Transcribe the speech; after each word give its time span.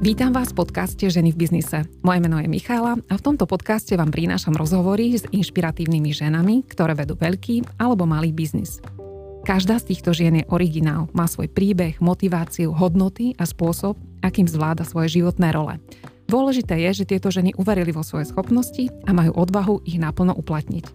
Vítam 0.00 0.32
vás 0.32 0.56
v 0.56 0.64
podcaste 0.64 1.12
Ženy 1.12 1.36
v 1.36 1.44
biznise. 1.44 1.84
Moje 2.00 2.24
meno 2.24 2.40
je 2.40 2.48
Michála 2.48 2.96
a 3.04 3.14
v 3.20 3.20
tomto 3.20 3.44
podcaste 3.44 3.92
vám 4.00 4.08
prinášam 4.08 4.56
rozhovory 4.56 5.12
s 5.12 5.28
inšpiratívnymi 5.28 6.16
ženami, 6.16 6.64
ktoré 6.72 6.96
vedú 6.96 7.20
veľký 7.20 7.76
alebo 7.76 8.08
malý 8.08 8.32
biznis. 8.32 8.80
Každá 9.44 9.76
z 9.76 9.92
týchto 9.92 10.16
žien 10.16 10.40
je 10.40 10.48
originál, 10.48 11.12
má 11.12 11.28
svoj 11.28 11.52
príbeh, 11.52 12.00
motiváciu, 12.00 12.72
hodnoty 12.72 13.36
a 13.36 13.44
spôsob, 13.44 14.00
akým 14.24 14.48
zvláda 14.48 14.88
svoje 14.88 15.20
životné 15.20 15.52
role. 15.52 15.76
Dôležité 16.32 16.80
je, 16.80 17.04
že 17.04 17.08
tieto 17.12 17.28
ženy 17.28 17.52
uverili 17.60 17.92
vo 17.92 18.00
svoje 18.00 18.24
schopnosti 18.32 18.88
a 19.04 19.12
majú 19.12 19.36
odvahu 19.36 19.84
ich 19.84 20.00
naplno 20.00 20.32
uplatniť. 20.32 20.88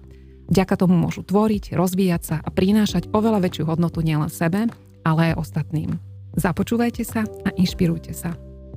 Vďaka 0.50 0.82
tomu 0.82 0.98
môžu 0.98 1.22
tvoriť, 1.22 1.78
rozvíjať 1.78 2.22
sa 2.26 2.38
a 2.42 2.50
prinášať 2.50 3.14
oveľa 3.14 3.38
väčšiu 3.38 3.70
hodnotu 3.70 4.02
nielen 4.02 4.34
sebe, 4.34 4.66
ale 5.06 5.22
aj 5.30 5.46
ostatným. 5.46 6.02
Započúvajte 6.34 7.06
sa 7.06 7.22
a 7.46 7.54
inšpirujte 7.54 8.10
sa. 8.10 8.34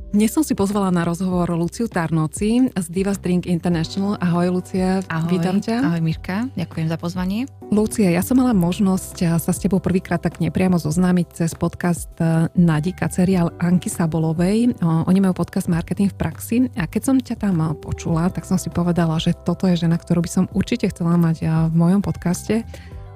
Dnes 0.09 0.33
som 0.33 0.41
si 0.41 0.57
pozvala 0.57 0.89
na 0.89 1.05
rozhovor 1.05 1.53
Luciu 1.53 1.85
Tarnoci 1.85 2.73
z 2.73 2.87
Divas 2.89 3.21
Drink 3.21 3.45
International. 3.45 4.17
Ahoj 4.17 4.57
Lucia, 4.57 5.05
ahoj, 5.05 5.29
vítam 5.29 5.61
ťa. 5.61 5.85
Ahoj 5.85 6.01
Mirka, 6.01 6.49
ďakujem 6.57 6.89
za 6.89 6.97
pozvanie. 6.97 7.45
Lucia, 7.69 8.09
ja 8.09 8.25
som 8.25 8.41
mala 8.41 8.57
možnosť 8.57 9.37
sa 9.37 9.53
s 9.53 9.61
tebou 9.61 9.85
prvýkrát 9.85 10.17
tak 10.17 10.41
nepriamo 10.41 10.81
zoznámiť 10.81 11.27
cez 11.37 11.53
podcast 11.53 12.09
e, 12.25 12.49
Nadika, 12.57 13.13
seriál 13.13 13.53
Anky 13.61 13.93
Sabolovej. 13.93 14.81
Oni 14.81 15.21
majú 15.21 15.37
podcast 15.37 15.69
Marketing 15.69 16.09
v 16.09 16.17
praxi 16.17 16.57
a 16.81 16.89
keď 16.89 17.03
som 17.05 17.21
ťa 17.21 17.45
tam 17.45 17.61
počula, 17.77 18.33
tak 18.33 18.49
som 18.49 18.57
si 18.57 18.73
povedala, 18.73 19.21
že 19.21 19.37
toto 19.37 19.69
je 19.69 19.77
žena, 19.77 20.01
ktorú 20.01 20.25
by 20.25 20.31
som 20.33 20.45
určite 20.57 20.89
chcela 20.89 21.21
mať 21.21 21.69
v 21.69 21.75
mojom 21.77 22.01
podcaste 22.01 22.65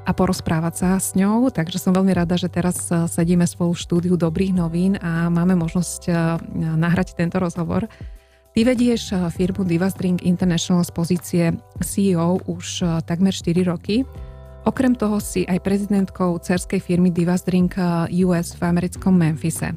a 0.03 0.11
porozprávať 0.11 0.75
sa 0.75 0.91
s 0.99 1.15
ňou, 1.15 1.55
takže 1.55 1.79
som 1.79 1.95
veľmi 1.95 2.11
rada, 2.11 2.35
že 2.35 2.51
teraz 2.51 2.91
e, 2.91 3.07
sedíme 3.07 3.47
spolu 3.47 3.75
v 3.75 3.83
štúdiu 3.87 4.15
Dobrých 4.19 4.51
novín 4.51 4.99
a 4.99 5.31
máme 5.31 5.55
možnosť 5.55 6.03
e, 6.11 6.13
nahrať 6.59 7.15
tento 7.15 7.39
rozhovor. 7.39 7.87
Ty 8.53 8.61
vedieš 8.67 9.15
e, 9.15 9.31
firmu 9.31 9.63
Divas 9.63 9.95
Drink 9.95 10.27
International 10.27 10.83
z 10.83 10.91
pozície 10.91 11.45
CEO 11.79 12.43
už 12.51 12.83
takmer 13.07 13.31
4 13.31 13.63
roky. 13.63 14.03
Okrem 14.67 14.95
toho 14.99 15.23
si 15.23 15.47
aj 15.47 15.63
prezidentkou 15.63 16.39
cerskej 16.39 16.83
firmy 16.83 17.11
Divas 17.15 17.47
Drink 17.47 17.79
US 18.27 18.55
v 18.59 18.63
americkom 18.63 19.15
Memphise. 19.15 19.75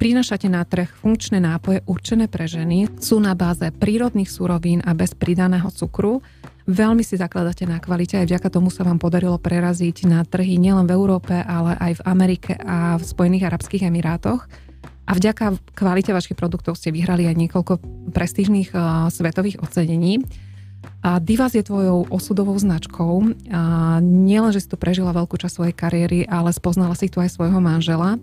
Prinášate 0.00 0.48
na 0.48 0.64
trh 0.64 0.88
funkčné 0.88 1.44
nápoje 1.44 1.84
určené 1.84 2.24
pre 2.24 2.48
ženy, 2.48 2.88
sú 2.96 3.20
na 3.20 3.36
báze 3.36 3.68
prírodných 3.68 4.32
surovín 4.32 4.80
a 4.80 4.96
bez 4.96 5.12
pridaného 5.12 5.68
cukru, 5.68 6.24
Veľmi 6.70 7.02
si 7.02 7.18
zakladáte 7.18 7.66
na 7.66 7.82
kvalite, 7.82 8.14
aj 8.14 8.30
vďaka 8.30 8.46
tomu 8.46 8.70
sa 8.70 8.86
vám 8.86 9.02
podarilo 9.02 9.34
preraziť 9.42 10.06
na 10.06 10.22
trhy 10.22 10.54
nielen 10.54 10.86
v 10.86 10.94
Európe, 10.94 11.34
ale 11.34 11.74
aj 11.74 11.98
v 11.98 12.06
Amerike 12.06 12.52
a 12.62 12.94
v 12.94 13.02
Spojených 13.02 13.50
Arabských 13.50 13.90
Emirátoch. 13.90 14.46
A 15.02 15.18
vďaka 15.18 15.58
kvalite 15.74 16.14
vašich 16.14 16.38
produktov 16.38 16.78
ste 16.78 16.94
vyhrali 16.94 17.26
aj 17.26 17.34
niekoľko 17.34 17.72
prestížnych 18.14 18.70
uh, 18.70 19.10
svetových 19.10 19.58
ocenení. 19.58 20.22
A 21.02 21.18
Divas 21.18 21.58
je 21.58 21.66
tvojou 21.66 22.06
osudovou 22.06 22.54
značkou. 22.54 23.34
A 23.50 23.98
nielen, 23.98 24.54
že 24.54 24.62
si 24.62 24.70
tu 24.70 24.78
prežila 24.78 25.10
veľkú 25.10 25.34
časť 25.42 25.50
svojej 25.50 25.74
kariéry, 25.74 26.18
ale 26.30 26.54
spoznala 26.54 26.94
si 26.94 27.10
tu 27.10 27.18
aj 27.18 27.34
svojho 27.34 27.58
manžela. 27.58 28.22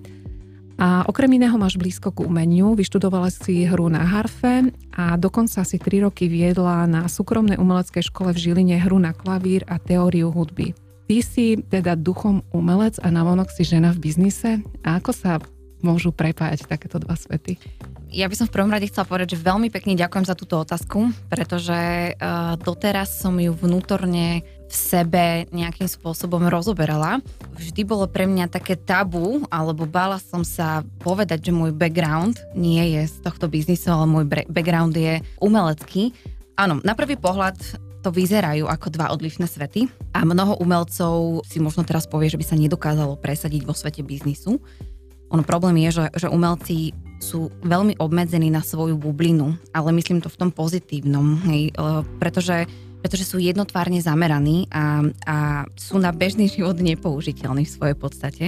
A 0.77 1.01
okrem 1.09 1.41
iného 1.41 1.57
máš 1.57 1.73
blízko 1.73 2.13
k 2.13 2.21
umeniu, 2.21 2.77
vyštudovala 2.77 3.33
si 3.33 3.65
hru 3.65 3.89
na 3.89 4.05
harfe 4.05 4.69
a 4.93 5.17
dokonca 5.17 5.65
si 5.65 5.81
3 5.81 6.05
roky 6.05 6.29
viedla 6.29 6.85
na 6.85 7.09
súkromnej 7.09 7.57
umeleckej 7.57 8.13
škole 8.13 8.29
v 8.29 8.41
Žiline 8.45 8.77
hru 8.85 9.01
na 9.01 9.09
klavír 9.09 9.65
a 9.65 9.81
teóriu 9.81 10.29
hudby. 10.29 10.77
Ty 11.09 11.17
si 11.25 11.57
teda 11.65 11.97
duchom 11.97 12.45
umelec 12.53 13.01
a 13.01 13.09
navonok 13.09 13.49
si 13.49 13.65
žena 13.65 13.89
v 13.89 14.05
biznise. 14.05 14.61
A 14.85 15.01
ako 15.01 15.11
sa 15.17 15.41
môžu 15.81 16.13
prepájať 16.13 16.69
takéto 16.69 17.01
dva 17.01 17.17
svety? 17.17 17.57
Ja 18.07 18.31
by 18.31 18.35
som 18.39 18.47
v 18.47 18.55
prvom 18.55 18.71
rade 18.71 18.87
chcela 18.87 19.03
povedať, 19.03 19.35
že 19.35 19.43
veľmi 19.43 19.67
pekne 19.67 19.97
ďakujem 19.97 20.25
za 20.29 20.35
túto 20.37 20.55
otázku, 20.63 21.11
pretože 21.27 22.15
uh, 22.15 22.55
doteraz 22.55 23.19
som 23.19 23.35
ju 23.35 23.51
vnútorne 23.51 24.47
v 24.67 24.75
sebe 24.75 25.47
nejakým 25.55 25.87
spôsobom 25.87 26.43
rozoberala. 26.51 27.23
Vždy 27.55 27.87
bolo 27.87 28.03
pre 28.05 28.27
mňa 28.27 28.51
také 28.51 28.75
tabu, 28.75 29.47
alebo 29.47 29.87
bála 29.87 30.19
som 30.19 30.43
sa 30.43 30.83
povedať, 30.99 31.47
že 31.47 31.55
môj 31.55 31.71
background 31.71 32.35
nie 32.51 32.99
je 32.99 33.07
z 33.07 33.15
tohto 33.23 33.47
biznisu, 33.47 33.87
ale 33.87 34.05
môj 34.05 34.25
background 34.51 34.91
je 34.93 35.23
umelecký. 35.39 36.11
Áno, 36.59 36.83
na 36.83 36.93
prvý 36.93 37.15
pohľad 37.15 37.55
to 38.03 38.11
vyzerajú 38.11 38.67
ako 38.67 38.87
dva 38.93 39.11
odlišné 39.15 39.47
svety 39.47 39.87
a 40.13 40.23
mnoho 40.27 40.59
umelcov 40.59 41.43
si 41.47 41.57
možno 41.63 41.87
teraz 41.87 42.05
povie, 42.05 42.31
že 42.31 42.39
by 42.39 42.45
sa 42.45 42.59
nedokázalo 42.59 43.19
presadiť 43.19 43.63
vo 43.63 43.73
svete 43.75 44.03
biznisu. 44.03 44.59
Ono 45.27 45.43
problém 45.43 45.83
je, 45.83 45.99
že, 45.99 46.05
že 46.15 46.27
umelci 46.31 46.95
sú 47.19 47.51
veľmi 47.65 47.99
obmedzení 47.99 48.47
na 48.47 48.63
svoju 48.63 48.95
bublinu, 48.95 49.59
ale 49.75 49.91
myslím 49.91 50.23
to 50.23 50.31
v 50.31 50.39
tom 50.39 50.49
pozitívnom, 50.55 51.43
hej, 51.51 51.75
pretože 52.21 52.63
pretože 53.07 53.23
sú 53.23 53.39
jednotvárne 53.39 54.03
zameraní 54.03 54.67
a, 54.67 54.99
a 55.23 55.37
sú 55.79 55.95
na 55.95 56.11
bežný 56.11 56.51
život 56.51 56.75
nepoužiteľní 56.75 57.63
v 57.63 57.71
svojej 57.71 57.95
podstate. 57.95 58.45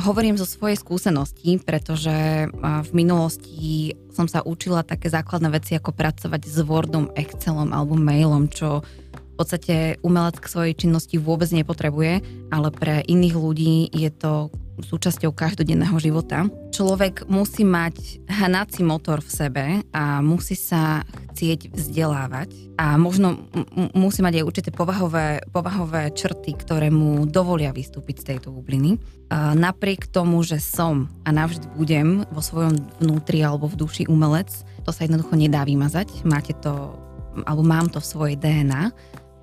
Hovorím 0.00 0.40
zo 0.40 0.48
svojej 0.48 0.80
skúsenosti, 0.80 1.60
pretože 1.60 2.48
v 2.64 2.90
minulosti 2.96 3.92
som 4.16 4.24
sa 4.24 4.40
učila 4.40 4.80
také 4.80 5.12
základné 5.12 5.52
veci, 5.52 5.76
ako 5.76 5.92
pracovať 5.92 6.48
s 6.48 6.64
Wordom, 6.64 7.12
Excelom 7.12 7.76
alebo 7.76 7.92
mailom, 8.00 8.48
čo 8.48 8.80
v 9.12 9.34
podstate 9.36 10.00
umelec 10.00 10.40
k 10.40 10.48
svojej 10.48 10.74
činnosti 10.80 11.20
vôbec 11.20 11.52
nepotrebuje, 11.52 12.24
ale 12.48 12.68
pre 12.72 13.04
iných 13.04 13.36
ľudí 13.36 13.92
je 13.92 14.08
to 14.08 14.48
súčasťou 14.80 15.36
každodenného 15.36 16.00
života. 16.00 16.48
Človek 16.72 17.28
musí 17.28 17.68
mať 17.68 18.24
hnací 18.32 18.80
motor 18.80 19.20
v 19.20 19.28
sebe 19.28 19.64
a 19.92 20.24
musí 20.24 20.56
sa 20.56 21.04
chcieť 21.30 21.70
vzdelávať 21.70 22.74
a 22.76 22.98
možno 22.98 23.46
m- 23.54 23.94
musí 23.94 24.20
mať 24.20 24.42
aj 24.42 24.46
určité 24.46 24.68
povahové, 24.74 25.40
povahové 25.54 26.10
črty, 26.10 26.58
ktoré 26.58 26.90
mu 26.90 27.24
dovolia 27.24 27.70
vystúpiť 27.70 28.16
z 28.20 28.26
tejto 28.34 28.50
bubliny. 28.50 28.98
A 29.30 29.54
napriek 29.54 30.10
tomu, 30.10 30.42
že 30.42 30.58
som 30.58 31.06
a 31.22 31.30
navždy 31.30 31.70
budem 31.78 32.26
vo 32.34 32.42
svojom 32.42 32.76
vnútri 32.98 33.46
alebo 33.46 33.70
v 33.70 33.78
duši 33.78 34.04
umelec, 34.10 34.50
to 34.82 34.90
sa 34.90 35.06
jednoducho 35.06 35.38
nedá 35.38 35.62
vymazať. 35.62 36.26
Máte 36.26 36.52
to, 36.58 36.98
alebo 37.46 37.62
mám 37.62 37.86
to 37.86 38.02
v 38.02 38.10
svojej 38.10 38.36
DNA 38.36 38.90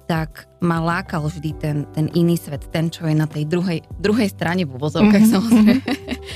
tak 0.08 0.48
ma 0.64 0.80
lákal 0.80 1.28
vždy 1.28 1.52
ten, 1.59 1.78
ten 1.92 2.08
iný 2.16 2.40
svet, 2.40 2.72
ten, 2.72 2.88
čo 2.88 3.06
je 3.06 3.14
na 3.14 3.28
tej 3.28 3.44
druhej, 3.44 3.84
druhej 4.00 4.31
strane 4.31 4.64
v 4.64 4.72
úvozovkách 4.80 5.19
mm-hmm. 5.19 5.36
samozrejme, 5.36 5.74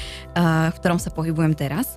v 0.75 0.77
ktorom 0.77 0.99
sa 0.99 1.09
pohybujem 1.15 1.55
teraz. 1.55 1.95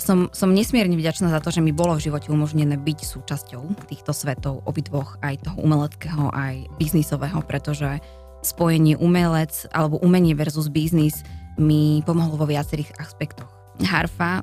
Som, 0.00 0.32
som 0.32 0.50
nesmierne 0.50 0.96
vďačná 0.96 1.28
za 1.28 1.40
to, 1.44 1.52
že 1.52 1.60
mi 1.60 1.70
bolo 1.70 1.96
v 1.98 2.08
živote 2.10 2.32
umožnené 2.32 2.80
byť 2.80 2.98
súčasťou 3.04 3.86
týchto 3.88 4.12
svetov, 4.16 4.64
obidvoch, 4.64 5.20
aj 5.20 5.44
toho 5.44 5.58
umeleckého, 5.60 6.32
aj 6.32 6.68
biznisového, 6.80 7.44
pretože 7.44 8.00
spojenie 8.44 8.96
umelec 9.00 9.68
alebo 9.72 10.00
umenie 10.04 10.36
versus 10.36 10.68
biznis 10.68 11.24
mi 11.60 12.04
pomohlo 12.04 12.40
vo 12.40 12.46
viacerých 12.48 12.96
aspektoch. 13.00 13.48
Harfa 13.84 14.40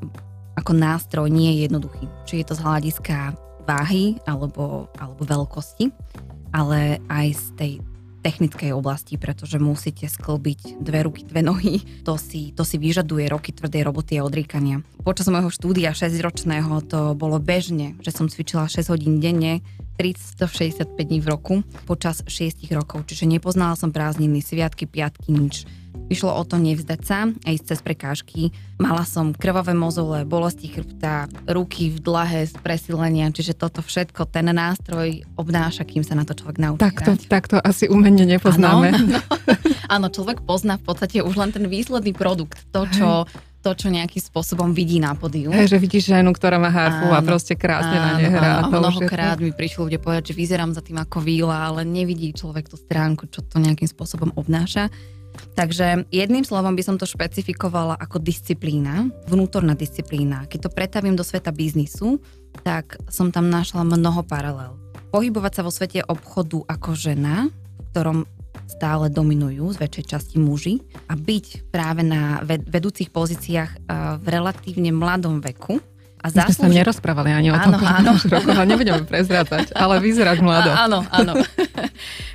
ako 0.59 0.72
nástroj 0.75 1.28
nie 1.31 1.57
je 1.57 1.69
jednoduchý. 1.69 2.06
Či 2.28 2.44
je 2.44 2.46
to 2.51 2.57
z 2.57 2.63
hľadiska 2.66 3.34
váhy 3.66 4.19
alebo, 4.28 4.90
alebo 5.00 5.22
veľkosti 5.24 5.90
ale 6.51 7.00
aj 7.07 7.28
z 7.31 7.46
tej 7.56 7.72
technickej 8.21 8.71
oblasti, 8.71 9.17
pretože 9.17 9.57
musíte 9.57 10.05
sklbiť 10.05 10.77
dve 10.77 11.03
ruky, 11.03 11.25
dve 11.25 11.41
nohy. 11.41 11.81
To 12.05 12.15
si, 12.15 12.53
to 12.53 12.61
si 12.61 12.77
vyžaduje 12.77 13.25
roky 13.27 13.51
tvrdej 13.51 13.81
roboty 13.81 14.21
a 14.21 14.25
odríkania. 14.25 14.85
Počas 15.01 15.27
môjho 15.33 15.49
štúdia 15.49 15.97
6-ročného 15.97 16.85
to 16.85 17.17
bolo 17.17 17.41
bežne, 17.41 17.97
že 18.05 18.13
som 18.13 18.29
cvičila 18.29 18.69
6 18.69 18.93
hodín 18.93 19.17
denne, 19.17 19.65
365 19.97 20.97
dní 20.97 21.19
v 21.21 21.27
roku 21.29 21.53
počas 21.85 22.25
6 22.25 22.65
rokov. 22.73 23.05
Čiže 23.09 23.29
nepoznala 23.29 23.77
som 23.77 23.93
prázdniny, 23.93 24.41
sviatky, 24.41 24.89
piatky, 24.89 25.29
nič 25.33 25.65
Išlo 26.11 26.35
o 26.35 26.44
to 26.44 26.59
nevzdať 26.59 27.01
sa 27.07 27.31
a 27.31 27.47
ísť 27.56 27.71
cez 27.71 27.80
prekážky. 27.80 28.51
Mala 28.75 29.07
som 29.07 29.31
krvavé 29.31 29.71
mozole, 29.71 30.27
bolesti 30.27 30.68
chrbta, 30.68 31.31
ruky 31.47 31.88
v 31.88 32.03
dlahe 32.03 32.44
z 32.44 32.51
presílenia, 32.59 33.31
čiže 33.31 33.56
toto 33.56 33.80
všetko, 33.80 34.27
ten 34.27 34.51
nástroj 34.51 35.24
obnáša, 35.39 35.88
kým 35.88 36.03
sa 36.03 36.19
na 36.19 36.27
to 36.27 36.36
človek 36.36 36.59
naučí. 36.59 36.83
Takto, 36.83 37.15
takto 37.31 37.56
asi 37.63 37.88
umenie 37.88 38.27
nepoznáme. 38.27 38.91
Áno, 38.91 39.24
áno, 39.95 40.07
človek 40.12 40.44
pozná 40.44 40.75
v 40.75 40.83
podstate 40.83 41.24
už 41.24 41.31
len 41.39 41.56
ten 41.56 41.63
výsledný 41.71 42.12
produkt, 42.12 42.59
to, 42.75 42.83
čo, 42.91 43.24
to, 43.63 43.71
čo 43.71 43.88
nejakým 43.88 44.19
spôsobom 44.19 44.75
vidí 44.75 45.00
na 45.00 45.15
podiu. 45.15 45.47
Hej, 45.47 45.71
že 45.71 45.77
vidíš 45.80 46.12
ženu, 46.12 46.36
ktorá 46.36 46.59
má 46.59 46.68
harfu 46.68 47.07
áno, 47.07 47.15
a 47.15 47.24
proste 47.24 47.56
krásne 47.56 47.95
áno, 47.95 48.03
na 48.03 48.12
nej 48.19 48.27
hrá. 48.36 48.68
Áno, 48.68 48.75
mnohokrát 48.83 49.39
mi 49.39 49.56
prišlo 49.56 49.88
ľudia 49.88 50.03
povedať, 50.03 50.36
že 50.36 50.44
vyzerám 50.44 50.75
za 50.75 50.83
tým 50.83 51.00
ako 51.00 51.24
víla, 51.24 51.71
ale 51.71 51.88
nevidí 51.88 52.36
človek 52.36 52.68
tú 52.68 52.75
stránku, 52.75 53.31
čo 53.31 53.39
to 53.47 53.63
nejakým 53.63 53.88
spôsobom 53.88 54.36
obnáša. 54.36 54.91
Takže 55.56 56.07
jedným 56.10 56.48
slovom 56.48 56.74
by 56.75 56.83
som 56.83 56.95
to 56.95 57.06
špecifikovala 57.06 58.00
ako 58.00 58.19
disciplína, 58.24 59.12
vnútorná 59.28 59.75
disciplína. 59.75 60.48
Keď 60.48 60.60
to 60.68 60.74
pretavím 60.74 61.16
do 61.16 61.24
sveta 61.24 61.51
biznisu, 61.51 62.19
tak 62.63 63.00
som 63.12 63.31
tam 63.31 63.51
našla 63.51 63.83
mnoho 63.83 64.24
paralel. 64.24 64.75
Pohybovať 65.12 65.51
sa 65.60 65.66
vo 65.68 65.72
svete 65.72 66.00
obchodu 66.07 66.63
ako 66.68 66.95
žena, 66.95 67.51
v 67.51 67.86
ktorom 67.92 68.19
stále 68.72 69.12
dominujú 69.12 69.75
z 69.75 69.78
väčšej 69.83 70.06
časti 70.07 70.36
muži 70.39 70.80
a 71.12 71.19
byť 71.19 71.72
práve 71.75 72.07
na 72.07 72.39
vedúcich 72.48 73.12
pozíciách 73.12 73.92
v 74.24 74.25
relatívne 74.31 74.95
mladom 74.95 75.44
veku 75.44 75.84
A 76.21 76.29
My 76.29 76.45
sme 76.53 76.69
sa 76.69 76.69
nerozprávali 76.69 77.33
ani 77.33 77.50
o 77.50 77.57
tom, 77.57 77.81
áno, 77.81 78.13
rokoch, 78.13 78.53
ale 78.53 78.69
nebudeme 78.69 79.01
prezrátať, 79.09 79.73
ale 79.73 79.97
vyzerať 79.97 80.38
mlado. 80.45 80.69
A, 80.69 80.75
áno, 80.85 81.01
áno. 81.09 81.33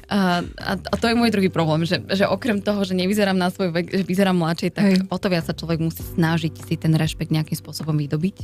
A, 0.06 0.38
a 0.38 0.94
to 0.94 1.10
je 1.10 1.18
môj 1.18 1.34
druhý 1.34 1.50
problém, 1.50 1.82
že, 1.82 1.98
že 2.14 2.30
okrem 2.30 2.62
toho, 2.62 2.86
že 2.86 2.94
nevyzerám 2.94 3.34
na 3.34 3.50
svoj 3.50 3.74
vek, 3.74 3.90
že 3.90 4.06
vyzerám 4.06 4.38
mladšej, 4.38 4.70
tak 4.70 4.86
Hej. 4.86 4.96
o 5.10 5.18
to 5.18 5.26
viac 5.26 5.42
sa 5.42 5.50
človek 5.50 5.82
musí 5.82 5.98
snažiť 6.06 6.62
si 6.62 6.78
ten 6.78 6.94
rešpekt 6.94 7.34
nejakým 7.34 7.58
spôsobom 7.58 7.98
vydobiť. 7.98 8.36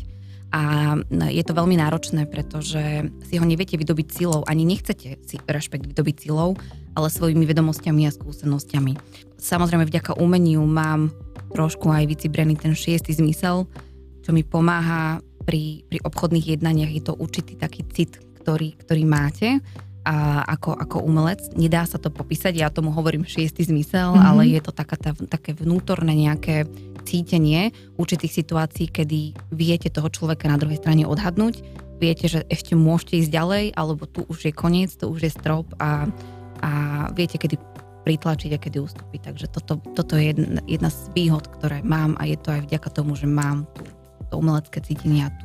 A 0.50 0.98
je 1.30 1.42
to 1.46 1.54
veľmi 1.54 1.78
náročné, 1.78 2.26
pretože 2.26 3.06
si 3.24 3.34
ho 3.38 3.44
neviete 3.46 3.78
vydobiť 3.78 4.06
silou, 4.10 4.42
ani 4.44 4.66
nechcete 4.66 5.22
si 5.22 5.36
rešpekt 5.38 5.86
vydobiť 5.86 6.28
silou, 6.28 6.58
ale 6.98 7.08
svojimi 7.08 7.46
vedomosťami 7.46 8.10
a 8.10 8.12
skúsenosťami. 8.12 8.92
Samozrejme, 9.38 9.86
vďaka 9.86 10.18
umeniu 10.18 10.66
mám 10.66 11.14
trošku 11.54 11.88
aj 11.88 12.10
vycibrený 12.10 12.58
ten 12.58 12.74
šiestý 12.74 13.16
zmysel, 13.16 13.70
čo 14.20 14.30
mi 14.34 14.44
pomáha 14.44 15.24
pri, 15.42 15.84
pri 15.90 15.98
obchodných 16.02 16.58
jednaniach. 16.58 16.92
Je 16.94 17.02
to 17.02 17.18
určitý 17.18 17.58
taký 17.58 17.82
cit, 17.90 18.22
ktorý, 18.42 18.78
ktorý 18.78 19.02
máte 19.04 19.58
a 20.02 20.42
ako, 20.46 20.74
ako 20.74 20.96
umelec. 21.06 21.54
Nedá 21.54 21.86
sa 21.86 21.98
to 21.98 22.10
popísať, 22.10 22.58
ja 22.58 22.74
tomu 22.74 22.90
hovorím 22.90 23.22
šiestý 23.22 23.62
zmysel, 23.62 24.14
mm-hmm. 24.14 24.26
ale 24.26 24.42
je 24.50 24.60
to 24.62 24.74
taká, 24.74 24.98
tá, 24.98 25.14
také 25.14 25.54
vnútorné 25.54 26.10
nejaké 26.18 26.66
cítenie 27.06 27.70
určitých 27.98 28.42
situácií, 28.42 28.90
kedy 28.90 29.34
viete 29.54 29.90
toho 29.90 30.10
človeka 30.10 30.50
na 30.50 30.58
druhej 30.58 30.82
strane 30.82 31.06
odhadnúť, 31.06 31.62
viete, 32.02 32.26
že 32.26 32.42
ešte 32.50 32.74
môžete 32.74 33.22
ísť 33.22 33.30
ďalej, 33.30 33.64
alebo 33.78 34.10
tu 34.10 34.26
už 34.26 34.50
je 34.50 34.52
koniec, 34.54 34.90
tu 34.90 35.06
už 35.06 35.22
je 35.22 35.30
strop 35.30 35.70
a, 35.78 36.10
a 36.62 36.70
viete, 37.14 37.38
kedy 37.38 37.54
pritlačiť 38.02 38.50
a 38.54 38.58
kedy 38.58 38.82
ustúpiť. 38.82 39.30
Takže 39.30 39.46
toto, 39.54 39.78
toto 39.94 40.18
je 40.18 40.34
jedna, 40.34 40.58
jedna 40.66 40.90
z 40.90 41.06
výhod, 41.14 41.46
ktoré 41.46 41.86
mám 41.86 42.18
a 42.18 42.26
je 42.26 42.34
to 42.34 42.50
aj 42.50 42.66
vďaka 42.66 42.88
tomu, 42.90 43.14
že 43.14 43.30
mám 43.30 43.70
tu 43.78 43.86
to 44.32 44.40
umelecké 44.40 44.80
cítenie 44.80 45.28
a 45.28 45.30
tu 45.36 45.44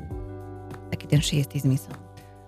taký 0.87 1.11
ten 1.11 1.19
šiestý 1.19 1.59
zmysel. 1.59 1.91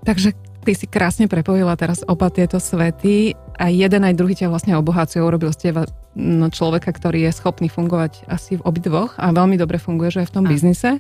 Takže 0.08 0.32
ty 0.64 0.72
si 0.72 0.88
krásne 0.88 1.28
prepojila 1.28 1.76
teraz 1.76 2.08
oba 2.08 2.32
tieto 2.32 2.56
svety 2.56 3.36
a 3.60 3.68
jeden 3.68 4.08
aj 4.08 4.16
druhý 4.16 4.32
ťa 4.32 4.48
vlastne 4.48 4.80
obohacujú, 4.80 5.20
urobil 5.20 5.52
ste 5.52 5.76
no, 6.16 6.48
človeka, 6.48 6.96
ktorý 6.96 7.28
je 7.28 7.36
schopný 7.36 7.68
fungovať 7.68 8.24
asi 8.32 8.56
v 8.56 8.64
obidvoch 8.64 9.20
a 9.20 9.36
veľmi 9.36 9.60
dobre 9.60 9.76
funguje, 9.76 10.16
že 10.16 10.24
aj 10.24 10.28
v 10.32 10.36
tom 10.40 10.46
a. 10.48 10.50
biznise. 10.56 10.92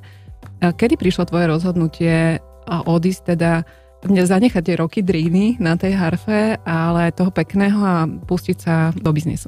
Kedy 0.59 0.99
prišlo 0.99 1.31
tvoje 1.31 1.47
rozhodnutie 1.47 2.43
odísť 2.67 3.35
teda 3.35 3.63
zanechať 4.03 4.63
tie 4.63 4.75
roky 4.75 4.99
dríny 4.99 5.55
na 5.63 5.79
tej 5.79 5.95
harfe, 5.95 6.59
ale 6.67 7.15
toho 7.15 7.31
pekného 7.31 7.79
a 7.79 8.03
pustiť 8.07 8.57
sa 8.59 8.91
do 8.91 9.11
biznisu? 9.15 9.47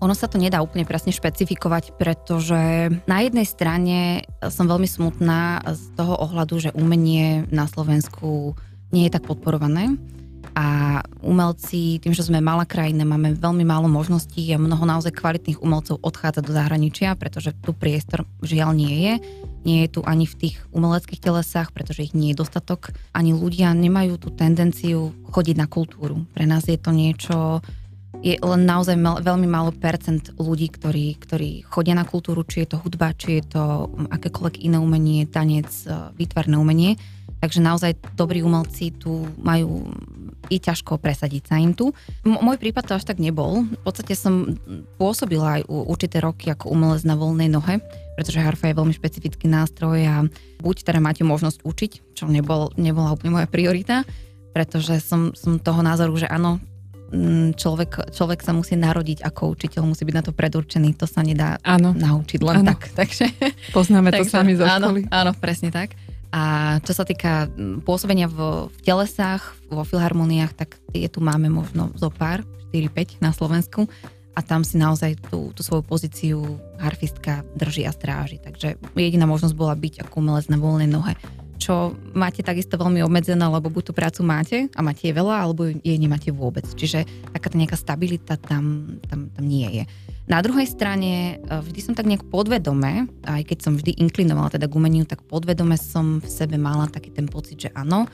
Ono 0.00 0.16
sa 0.16 0.32
to 0.32 0.40
nedá 0.40 0.64
úplne 0.64 0.88
presne 0.88 1.12
špecifikovať, 1.12 1.92
pretože 2.00 2.88
na 3.04 3.18
jednej 3.20 3.44
strane 3.44 4.24
som 4.48 4.64
veľmi 4.64 4.88
smutná 4.88 5.60
z 5.68 5.92
toho 5.92 6.16
ohľadu, 6.16 6.56
že 6.56 6.76
umenie 6.76 7.44
na 7.52 7.68
Slovensku 7.68 8.56
nie 8.90 9.06
je 9.06 9.12
tak 9.12 9.28
podporované 9.28 10.00
a 10.56 10.98
umelci, 11.22 12.02
tým, 12.02 12.10
že 12.10 12.26
sme 12.26 12.42
malá 12.42 12.66
krajina, 12.66 13.06
máme 13.06 13.38
veľmi 13.38 13.62
málo 13.62 13.86
možností 13.86 14.50
a 14.50 14.58
mnoho 14.58 14.82
naozaj 14.82 15.14
kvalitných 15.14 15.62
umelcov 15.62 16.02
odchádza 16.02 16.42
do 16.42 16.50
zahraničia, 16.50 17.14
pretože 17.14 17.54
tu 17.62 17.70
priestor 17.70 18.26
žiaľ 18.42 18.74
nie 18.74 18.94
je. 19.04 19.14
Nie 19.60 19.78
je 19.84 19.92
tu 19.92 20.00
ani 20.08 20.24
v 20.24 20.38
tých 20.40 20.56
umeleckých 20.72 21.20
telesách, 21.20 21.70
pretože 21.76 22.08
ich 22.08 22.16
nie 22.16 22.32
je 22.32 22.40
dostatok. 22.40 22.96
Ani 23.12 23.36
ľudia 23.36 23.76
nemajú 23.76 24.16
tú 24.16 24.32
tendenciu 24.32 25.12
chodiť 25.28 25.56
na 25.60 25.68
kultúru. 25.68 26.24
Pre 26.32 26.48
nás 26.48 26.64
je 26.64 26.80
to 26.80 26.90
niečo, 26.90 27.60
je 28.20 28.36
len 28.36 28.62
naozaj 28.68 28.96
mal, 29.00 29.24
veľmi 29.24 29.48
málo 29.48 29.72
percent 29.72 30.32
ľudí, 30.36 30.68
ktorí, 30.68 31.16
ktorí 31.16 31.64
chodia 31.64 31.96
na 31.96 32.04
kultúru, 32.04 32.44
či 32.44 32.64
je 32.64 32.76
to 32.76 32.82
hudba, 32.84 33.16
či 33.16 33.40
je 33.40 33.56
to 33.56 33.62
akékoľvek 34.12 34.60
iné 34.60 34.76
umenie, 34.76 35.24
tanec, 35.24 35.68
výtvarné 36.16 36.60
umenie 36.60 37.00
Takže 37.40 37.64
naozaj 37.64 37.96
dobrí 38.20 38.44
umelci 38.44 38.92
tu 38.92 39.24
majú 39.40 39.88
i 40.52 40.60
ťažko 40.60 41.00
presadiť 41.00 41.42
sa 41.48 41.56
im 41.56 41.72
tu. 41.72 41.88
M- 42.28 42.36
môj 42.36 42.60
prípad 42.60 42.84
to 42.84 42.92
až 43.00 43.08
tak 43.08 43.16
nebol. 43.16 43.64
V 43.64 43.80
podstate 43.80 44.12
som 44.12 44.60
pôsobila 45.00 45.56
aj 45.60 45.62
určité 45.72 46.20
roky 46.20 46.52
ako 46.52 46.68
umelec 46.68 47.00
na 47.08 47.16
voľnej 47.16 47.48
nohe, 47.48 47.80
pretože 48.12 48.44
harfa 48.44 48.68
je 48.68 48.76
veľmi 48.76 48.92
špecifický 48.92 49.48
nástroj 49.48 49.98
a 50.04 50.14
buď 50.60 50.76
teda 50.84 51.00
máte 51.00 51.24
možnosť 51.24 51.64
učiť, 51.64 51.92
čo 52.12 52.28
nebol, 52.28 52.76
nebola 52.76 53.16
úplne 53.16 53.40
moja 53.40 53.48
priorita, 53.48 54.04
pretože 54.52 55.00
som, 55.00 55.32
som 55.32 55.56
toho 55.56 55.80
názoru, 55.80 56.12
že 56.20 56.28
áno, 56.28 56.60
človek, 57.58 58.14
človek 58.14 58.40
sa 58.40 58.54
musí 58.54 58.78
narodiť 58.78 59.26
ako 59.26 59.54
učiteľ, 59.58 59.82
musí 59.82 60.06
byť 60.06 60.14
na 60.14 60.24
to 60.24 60.32
predurčený, 60.32 60.94
to 60.94 61.10
sa 61.10 61.26
nedá 61.26 61.58
áno. 61.66 61.90
naučiť 61.90 62.40
len 62.42 62.62
áno. 62.62 62.70
tak. 62.74 62.90
Takže, 63.00 63.26
Poznáme 63.74 64.14
to 64.14 64.22
takže, 64.22 64.30
sami 64.30 64.54
zo 64.54 64.64
školy. 64.66 65.10
Áno, 65.10 65.30
áno, 65.30 65.32
presne 65.34 65.74
tak. 65.74 65.98
A 66.30 66.78
čo 66.86 66.94
sa 66.94 67.02
týka 67.02 67.50
pôsobenia 67.82 68.30
v, 68.30 68.70
v 68.70 68.78
telesách, 68.86 69.58
vo 69.66 69.82
filharmoniách, 69.82 70.54
tak 70.54 70.78
tie 70.94 71.10
tu 71.10 71.18
máme 71.18 71.50
možno 71.50 71.90
zo 71.98 72.06
pár, 72.06 72.46
4-5 72.70 73.18
na 73.18 73.34
Slovensku 73.34 73.90
a 74.38 74.40
tam 74.46 74.62
si 74.62 74.78
naozaj 74.78 75.18
tú, 75.26 75.50
tú 75.50 75.66
svoju 75.66 75.82
pozíciu 75.82 76.38
harfistka 76.78 77.42
drží 77.58 77.82
a 77.82 77.90
stráži. 77.90 78.38
Takže 78.38 78.78
jediná 78.94 79.26
možnosť 79.26 79.58
bola 79.58 79.74
byť 79.74 80.06
ako 80.06 80.14
umelec 80.22 80.46
na 80.46 80.56
voľnej 80.56 80.86
nohe 80.86 81.18
čo 81.60 81.92
máte 82.16 82.40
takisto 82.40 82.80
veľmi 82.80 83.04
obmedzené, 83.04 83.44
lebo 83.44 83.68
buď 83.68 83.82
tú 83.84 83.92
prácu 83.92 84.24
máte 84.24 84.72
a 84.72 84.80
máte 84.80 85.12
je 85.12 85.14
veľa, 85.14 85.44
alebo 85.44 85.68
jej 85.68 85.98
nemáte 86.00 86.32
vôbec. 86.32 86.64
Čiže 86.64 87.04
taká 87.36 87.52
nejaká 87.52 87.76
stabilita 87.76 88.40
tam, 88.40 88.96
tam, 89.04 89.28
tam 89.28 89.44
nie 89.44 89.68
je. 89.68 89.84
Na 90.30 90.40
druhej 90.40 90.64
strane, 90.64 91.42
e, 91.42 91.58
vždy 91.60 91.80
som 91.82 91.94
tak 91.98 92.06
nejak 92.06 92.22
podvedome, 92.30 93.10
aj 93.26 93.42
keď 93.44 93.58
som 93.60 93.72
vždy 93.74 93.98
inklinovala 93.98 94.54
teda 94.54 94.70
k 94.70 94.76
umeniu, 94.78 95.02
tak 95.04 95.26
podvedome 95.26 95.74
som 95.74 96.22
v 96.22 96.28
sebe 96.30 96.54
mala 96.54 96.86
taký 96.86 97.10
ten 97.10 97.26
pocit, 97.26 97.58
že 97.58 97.70
áno, 97.74 98.06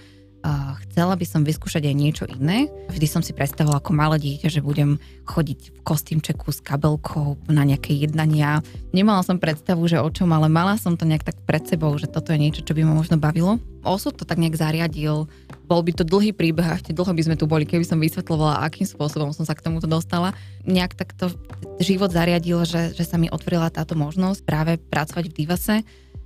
chcela 0.87 1.15
by 1.19 1.27
som 1.27 1.43
vyskúšať 1.43 1.91
aj 1.91 1.95
niečo 1.97 2.25
iné. 2.31 2.71
Vždy 2.93 3.07
som 3.11 3.23
si 3.23 3.35
predstavovala 3.35 3.83
ako 3.83 3.93
malé 3.93 4.17
dieťa, 4.23 4.49
že 4.49 4.65
budem 4.65 4.97
chodiť 5.27 5.61
v 5.75 5.79
kostýmčeku 5.83 6.55
s 6.55 6.63
kabelkou 6.63 7.37
na 7.51 7.67
nejaké 7.67 7.93
jednania. 7.93 8.63
Nemala 8.95 9.27
som 9.27 9.43
predstavu, 9.43 9.85
že 9.91 9.99
o 9.99 10.09
čom, 10.09 10.31
ale 10.31 10.47
mala 10.47 10.79
som 10.79 10.95
to 10.95 11.05
nejak 11.05 11.27
tak 11.27 11.37
pred 11.45 11.67
sebou, 11.67 11.95
že 11.99 12.07
toto 12.07 12.31
je 12.31 12.39
niečo, 12.39 12.63
čo 12.63 12.73
by 12.73 12.87
ma 12.87 12.95
možno 12.95 13.19
bavilo. 13.19 13.59
Osud 13.87 14.19
to 14.19 14.27
tak 14.27 14.43
nejak 14.43 14.59
zariadil. 14.59 15.31
Bol 15.71 15.81
by 15.87 15.95
to 15.95 16.03
dlhý 16.03 16.35
príbeh 16.35 16.67
a 16.67 16.79
ešte 16.79 16.91
dlho 16.91 17.11
by 17.15 17.23
sme 17.23 17.39
tu 17.39 17.47
boli, 17.47 17.63
keby 17.63 17.87
som 17.87 18.03
vysvetlovala, 18.03 18.67
akým 18.67 18.87
spôsobom 18.87 19.31
som 19.31 19.47
sa 19.47 19.55
k 19.55 19.63
tomuto 19.63 19.87
dostala. 19.87 20.35
Nejak 20.67 20.99
takto 20.99 21.31
život 21.79 22.11
zariadil, 22.11 22.67
že, 22.67 22.95
že 22.95 23.05
sa 23.07 23.15
mi 23.15 23.31
otvorila 23.31 23.71
táto 23.71 23.95
možnosť 23.95 24.41
práve 24.43 24.73
pracovať 24.79 25.31
v 25.31 25.37
Divase 25.39 25.77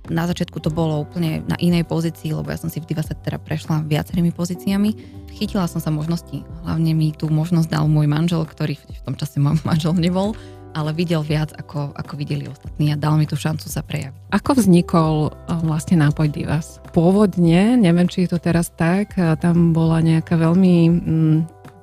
na 0.09 0.25
začiatku 0.25 0.57
to 0.57 0.73
bolo 0.73 1.05
úplne 1.05 1.45
na 1.45 1.53
inej 1.61 1.85
pozícii, 1.85 2.33
lebo 2.33 2.49
ja 2.49 2.57
som 2.57 2.73
si 2.73 2.81
v 2.81 2.89
Divase 2.89 3.13
teda 3.13 3.37
prešla 3.37 3.85
viacerými 3.85 4.33
pozíciami. 4.33 4.89
Chytila 5.37 5.69
som 5.69 5.77
sa 5.77 5.93
možnosti. 5.93 6.41
Hlavne 6.65 6.97
mi 6.97 7.13
tú 7.13 7.29
možnosť 7.29 7.69
dal 7.69 7.85
môj 7.85 8.09
manžel, 8.09 8.41
ktorý 8.41 8.81
v 8.81 9.01
tom 9.05 9.13
čase 9.13 9.37
môj 9.37 9.61
manžel 9.69 9.93
nebol, 9.93 10.33
ale 10.71 10.95
videl 10.95 11.21
viac, 11.21 11.51
ako, 11.53 11.91
ako 11.93 12.13
videli 12.15 12.47
ostatní 12.47 12.95
a 12.95 12.99
dal 12.99 13.19
mi 13.19 13.27
tú 13.27 13.35
šancu 13.35 13.67
sa 13.67 13.83
prejaviť. 13.83 14.31
Ako 14.31 14.57
vznikol 14.57 15.29
eh, 15.29 15.33
vlastne 15.67 15.99
nápoj 15.99 16.31
Divas? 16.31 16.79
Pôvodne, 16.95 17.77
neviem, 17.77 18.07
či 18.07 18.25
je 18.25 18.33
to 18.33 18.39
teraz 18.39 18.71
tak, 18.73 19.13
eh, 19.19 19.35
tam 19.37 19.75
bola 19.75 19.99
nejaká 19.99 20.39
veľmi 20.39 20.75
mm, 20.89 21.37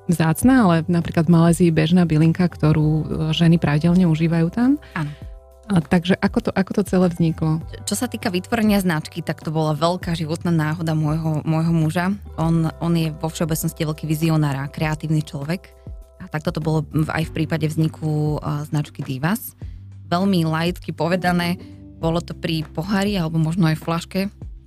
vzácná, 0.09 0.55
ale 0.65 0.75
napríklad 0.89 1.29
v 1.29 1.35
Malézii 1.37 1.71
bežná 1.71 2.09
bylinka, 2.09 2.49
ktorú 2.49 2.89
eh, 2.89 3.05
ženy 3.37 3.61
pravidelne 3.61 4.09
užívajú 4.09 4.49
tam. 4.51 4.81
Áno. 4.97 5.13
A 5.69 5.85
takže 5.85 6.17
ako 6.17 6.49
to, 6.49 6.51
ako 6.57 6.81
to 6.81 6.83
celé 6.89 7.13
vzniklo? 7.13 7.61
Čo 7.85 7.93
sa 7.93 8.09
týka 8.09 8.33
vytvorenia 8.33 8.81
značky, 8.81 9.21
tak 9.21 9.45
to 9.45 9.53
bola 9.53 9.77
veľká 9.77 10.17
životná 10.17 10.49
náhoda 10.49 10.97
môjho, 10.97 11.45
môjho 11.45 11.73
muža. 11.77 12.07
On, 12.41 12.73
on 12.81 12.93
je 12.97 13.13
vo 13.13 13.29
všeobecnosti 13.29 13.85
veľký 13.85 14.09
vizionár 14.09 14.57
a 14.57 14.73
kreatívny 14.73 15.21
človek. 15.21 15.69
A 16.19 16.27
takto 16.27 16.57
to 16.57 16.65
bolo 16.65 16.89
aj 17.13 17.29
v 17.29 17.35
prípade 17.37 17.69
vzniku 17.69 18.41
značky 18.65 19.05
Divas. 19.05 19.53
Veľmi 20.09 20.49
laicky 20.49 20.97
povedané, 20.97 21.61
bolo 22.01 22.25
to 22.25 22.33
pri 22.33 22.65
pohári 22.73 23.21
alebo 23.21 23.37
možno 23.37 23.69
aj 23.69 23.77
flaške 23.77 24.21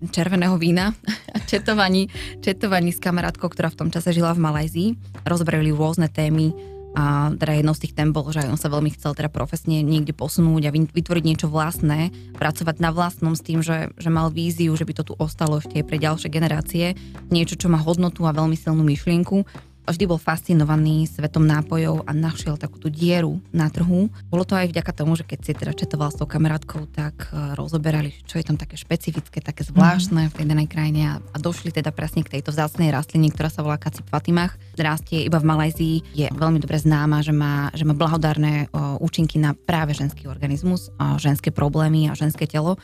červeného 0.10 0.58
vína 0.58 0.98
a 1.36 1.38
četovaní, 1.46 2.10
četovaní 2.42 2.90
s 2.90 2.98
kamarátkou, 2.98 3.54
ktorá 3.54 3.70
v 3.70 3.86
tom 3.86 3.90
čase 3.94 4.10
žila 4.14 4.34
v 4.34 4.42
Malajzii. 4.42 4.90
Rozbrali 5.30 5.70
rôzne 5.70 6.10
témy, 6.10 6.54
a 6.92 7.32
teda 7.40 7.56
jednou 7.56 7.72
z 7.72 7.88
tých 7.88 7.96
tém 7.96 8.12
bol, 8.12 8.28
že 8.36 8.44
on 8.44 8.60
sa 8.60 8.68
veľmi 8.68 8.92
chcel 8.92 9.16
teda 9.16 9.32
profesne 9.32 9.80
niekde 9.80 10.12
posunúť 10.12 10.68
a 10.68 10.76
vytvoriť 10.76 11.24
niečo 11.24 11.48
vlastné, 11.48 12.12
pracovať 12.36 12.76
na 12.84 12.92
vlastnom 12.92 13.32
s 13.32 13.42
tým, 13.42 13.64
že, 13.64 13.96
že 13.96 14.10
mal 14.12 14.28
víziu, 14.28 14.76
že 14.76 14.84
by 14.84 14.94
to 15.00 15.04
tu 15.08 15.14
ostalo 15.16 15.64
ešte 15.64 15.88
pre 15.88 15.96
ďalšie 15.96 16.28
generácie, 16.28 17.00
niečo, 17.32 17.56
čo 17.56 17.72
má 17.72 17.80
hodnotu 17.80 18.28
a 18.28 18.36
veľmi 18.36 18.60
silnú 18.60 18.84
myšlienku 18.84 19.71
vždy 19.90 20.06
bol 20.06 20.22
fascinovaný 20.22 21.10
svetom 21.10 21.42
nápojov 21.48 22.06
a 22.06 22.12
našiel 22.14 22.60
takú 22.60 22.78
tú 22.78 22.94
dieru 22.94 23.42
na 23.50 23.72
trhu. 23.74 24.14
Bolo 24.30 24.46
to 24.46 24.54
aj 24.54 24.70
vďaka 24.70 24.92
tomu, 24.94 25.18
že 25.18 25.26
keď 25.26 25.40
si 25.42 25.52
teda 25.58 25.74
četoval 25.74 26.14
s 26.14 26.20
tou 26.22 26.30
kamarátkou, 26.30 26.86
tak 26.92 27.34
e, 27.34 27.58
rozoberali, 27.58 28.14
čo 28.30 28.38
je 28.38 28.46
tam 28.46 28.58
také 28.62 28.78
špecifické, 28.78 29.42
také 29.42 29.66
zvláštne 29.66 30.30
v 30.30 30.36
tej 30.38 30.46
danej 30.46 30.68
krajine 30.70 31.02
a, 31.08 31.14
a 31.18 31.38
došli 31.42 31.74
teda 31.74 31.90
presne 31.90 32.22
k 32.22 32.38
tejto 32.38 32.54
vzácnej 32.54 32.94
rastline, 32.94 33.34
ktorá 33.34 33.50
sa 33.50 33.66
volá 33.66 33.82
Kacip 33.82 34.06
Fatimach. 34.08 34.60
Rastie 34.78 35.26
iba 35.26 35.42
v 35.42 35.50
Malajzii, 35.50 35.98
je 36.14 36.28
veľmi 36.30 36.62
dobre 36.62 36.78
známa, 36.78 37.26
že 37.26 37.34
má, 37.34 37.74
že 37.74 37.88
má 37.88 37.98
blahodárne 37.98 38.70
o, 38.70 39.02
účinky 39.02 39.42
na 39.42 39.58
práve 39.58 39.98
ženský 39.98 40.30
organizmus, 40.30 40.94
o, 41.00 41.18
ženské 41.18 41.50
problémy 41.50 42.12
a 42.12 42.18
ženské 42.18 42.46
telo 42.46 42.78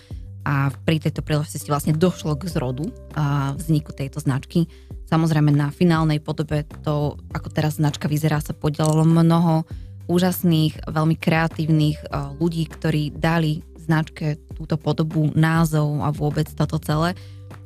a 0.47 0.71
pri 0.87 1.03
tejto 1.03 1.19
príležitosti 1.27 1.67
vlastne 1.67 1.91
došlo 1.91 2.39
k 2.39 2.47
zrodu 2.47 2.87
a 3.11 3.51
vzniku 3.59 3.91
tejto 3.91 4.23
značky. 4.23 4.71
Samozrejme 5.07 5.55
na 5.55 5.71
finálnej 5.71 6.19
podobe 6.19 6.67
to, 6.83 7.15
ako 7.31 7.47
teraz 7.47 7.79
značka 7.79 8.11
vyzerá, 8.11 8.43
sa 8.43 8.51
podielalo 8.51 9.07
mnoho 9.07 9.63
úžasných, 10.07 10.87
veľmi 10.87 11.15
kreatívnych 11.15 12.11
ľudí, 12.39 12.67
ktorí 12.67 13.15
dali 13.15 13.63
značke 13.79 14.35
túto 14.55 14.75
podobu, 14.75 15.31
názov 15.31 16.03
a 16.03 16.11
vôbec 16.11 16.47
toto 16.51 16.75
celé. 16.79 17.15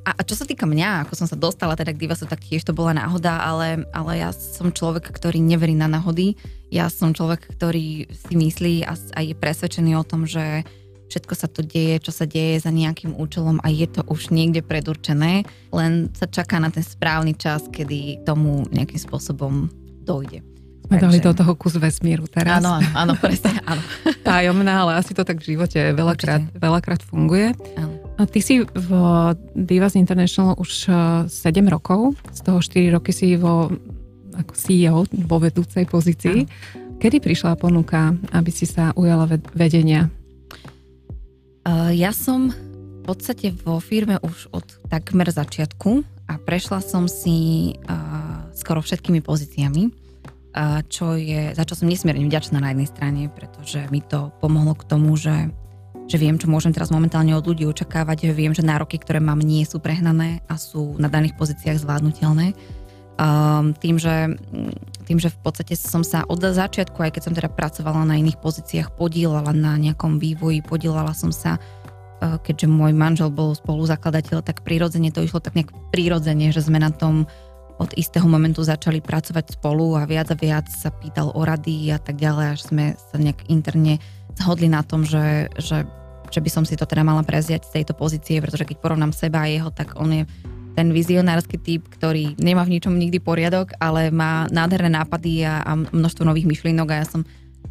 A, 0.02 0.18
čo 0.26 0.34
sa 0.34 0.50
týka 0.50 0.66
mňa, 0.66 1.06
ako 1.06 1.14
som 1.14 1.28
sa 1.30 1.38
dostala 1.38 1.78
teda 1.78 1.94
k 1.94 2.02
Divasu, 2.02 2.26
tak 2.26 2.42
tiež 2.42 2.66
to 2.66 2.74
bola 2.74 2.94
náhoda, 2.94 3.38
ale, 3.42 3.86
ale 3.94 4.22
ja 4.22 4.34
som 4.34 4.74
človek, 4.74 5.10
ktorý 5.14 5.38
neverí 5.38 5.78
na 5.78 5.86
náhody. 5.86 6.34
Ja 6.74 6.90
som 6.90 7.14
človek, 7.14 7.46
ktorý 7.54 8.10
si 8.10 8.34
myslí 8.34 8.86
a, 8.86 8.98
a 8.98 9.20
je 9.22 9.38
presvedčený 9.38 9.94
o 9.98 10.06
tom, 10.06 10.26
že 10.26 10.66
všetko 11.12 11.34
sa 11.36 11.52
to 11.52 11.60
deje, 11.60 12.00
čo 12.00 12.16
sa 12.16 12.24
deje 12.24 12.64
za 12.64 12.72
nejakým 12.72 13.20
účelom 13.20 13.60
a 13.60 13.68
je 13.68 13.84
to 13.92 14.08
už 14.08 14.32
niekde 14.32 14.64
predurčené, 14.64 15.44
len 15.76 16.08
sa 16.16 16.32
čaká 16.32 16.64
na 16.64 16.72
ten 16.72 16.88
správny 16.88 17.36
čas, 17.36 17.68
kedy 17.68 18.24
tomu 18.24 18.64
nejakým 18.72 18.96
spôsobom 19.04 19.68
dojde. 20.08 20.40
Sme 20.88 21.00
Takže... 21.00 21.08
dali 21.08 21.20
do 21.24 21.32
toho 21.36 21.54
kus 21.56 21.76
vesmíru 21.76 22.28
teraz. 22.28 22.64
Áno, 22.64 22.80
áno, 22.80 22.90
áno 22.96 23.14
presne, 23.20 23.60
áno. 23.70 23.84
Tajomná, 24.24 24.88
ale 24.88 25.00
asi 25.00 25.12
to 25.12 25.28
tak 25.28 25.44
v 25.44 25.56
živote 25.56 25.80
veľakrát, 25.92 26.52
veľakrát 26.56 27.04
funguje. 27.04 27.56
Áno. 27.76 27.96
A 28.20 28.28
ty 28.28 28.44
si 28.44 28.64
v 28.64 28.90
Divas 29.56 29.96
International 29.96 30.56
už 30.60 30.92
7 31.28 31.32
e, 31.32 31.62
rokov, 31.72 32.20
z 32.36 32.40
toho 32.44 32.60
4 32.60 32.96
roky 32.96 33.12
si 33.16 33.40
vo, 33.40 33.72
ako 34.36 34.52
CEO 34.52 35.08
vo 35.08 35.38
vedúcej 35.40 35.88
pozícii. 35.88 36.44
Kedy 37.02 37.18
prišla 37.18 37.58
ponuka, 37.58 38.14
aby 38.30 38.52
si 38.54 38.70
sa 38.70 38.94
ujala 38.94 39.26
vedenia? 39.58 40.12
Uh, 41.62 41.94
ja 41.94 42.16
som 42.16 42.50
v 42.52 43.02
podstate 43.06 43.54
vo 43.54 43.82
firme 43.82 44.18
už 44.22 44.50
od 44.54 44.66
takmer 44.90 45.30
začiatku 45.30 46.06
a 46.30 46.38
prešla 46.42 46.82
som 46.82 47.10
si 47.10 47.74
uh, 47.86 48.50
skoro 48.54 48.82
všetkými 48.82 49.22
pozíciami 49.22 50.02
čo 50.92 51.16
je, 51.16 51.56
za 51.56 51.64
čo 51.64 51.80
som 51.80 51.88
nesmierne 51.88 52.28
vďačná 52.28 52.60
na 52.60 52.76
jednej 52.76 52.90
strane, 52.92 53.22
pretože 53.32 53.88
mi 53.88 54.04
to 54.04 54.36
pomohlo 54.44 54.76
k 54.76 54.84
tomu, 54.84 55.16
že, 55.16 55.48
že 56.12 56.20
viem, 56.20 56.36
čo 56.36 56.52
môžem 56.52 56.76
teraz 56.76 56.92
momentálne 56.92 57.32
od 57.32 57.48
ľudí 57.48 57.64
očakávať, 57.64 58.32
že 58.32 58.34
viem, 58.36 58.52
že 58.52 58.68
nároky, 58.68 59.00
ktoré 59.00 59.24
mám, 59.24 59.40
nie 59.40 59.64
sú 59.64 59.80
prehnané 59.80 60.44
a 60.52 60.60
sú 60.60 61.00
na 61.00 61.08
daných 61.08 61.40
pozíciách 61.40 61.80
zvládnutelné. 61.80 62.52
Um, 63.16 63.72
tým, 63.80 63.96
že, 63.96 64.36
tým, 65.12 65.20
že 65.20 65.28
v 65.28 65.44
podstate 65.44 65.76
som 65.76 66.08
sa 66.08 66.24
od 66.24 66.40
začiatku, 66.40 66.96
aj 66.96 67.20
keď 67.20 67.22
som 67.28 67.36
teda 67.36 67.52
pracovala 67.52 68.08
na 68.08 68.16
iných 68.16 68.40
pozíciách, 68.40 68.96
podielala 68.96 69.52
na 69.52 69.76
nejakom 69.76 70.24
vývoji, 70.24 70.64
podielala 70.64 71.12
som 71.12 71.36
sa 71.36 71.60
keďže 72.22 72.70
môj 72.70 72.94
manžel 72.94 73.34
bol 73.34 73.58
spoluzakladateľ, 73.58 74.46
tak 74.46 74.62
prirodzene 74.62 75.10
to 75.10 75.26
išlo 75.26 75.42
tak 75.42 75.58
nejak 75.58 75.74
prirodzene, 75.90 76.54
že 76.54 76.62
sme 76.62 76.78
na 76.78 76.94
tom 76.94 77.26
od 77.82 77.98
istého 77.98 78.30
momentu 78.30 78.62
začali 78.62 79.02
pracovať 79.02 79.58
spolu 79.58 79.98
a 79.98 80.06
viac 80.06 80.30
a 80.30 80.38
viac 80.38 80.70
sa 80.70 80.94
pýtal 80.94 81.34
o 81.34 81.42
rady 81.42 81.90
a 81.90 81.98
tak 81.98 82.22
ďalej, 82.22 82.46
až 82.54 82.60
sme 82.70 82.94
sa 82.94 83.18
nejak 83.18 83.50
interne 83.50 83.98
zhodli 84.38 84.70
na 84.70 84.86
tom, 84.86 85.02
že, 85.02 85.50
že, 85.58 85.82
že 86.30 86.40
by 86.46 86.50
som 86.54 86.62
si 86.62 86.78
to 86.78 86.86
teda 86.86 87.02
mala 87.02 87.26
preziať 87.26 87.66
z 87.66 87.82
tejto 87.82 87.98
pozície, 87.98 88.38
pretože 88.38 88.70
keď 88.70 88.78
porovnám 88.78 89.18
seba 89.18 89.50
a 89.50 89.50
jeho, 89.50 89.74
tak 89.74 89.98
on 89.98 90.22
je 90.22 90.24
ten 90.76 90.96
vizionársky 90.96 91.60
typ, 91.60 91.84
ktorý 92.00 92.40
nemá 92.40 92.64
v 92.64 92.80
ničom 92.80 92.96
nikdy 92.96 93.20
poriadok, 93.20 93.76
ale 93.78 94.08
má 94.10 94.48
nádherné 94.48 94.92
nápady 94.92 95.44
a, 95.44 95.64
a 95.64 95.72
množstvo 95.76 96.24
nových 96.24 96.48
myšlienok 96.48 96.88
a 96.92 97.00
ja 97.04 97.08
som 97.08 97.22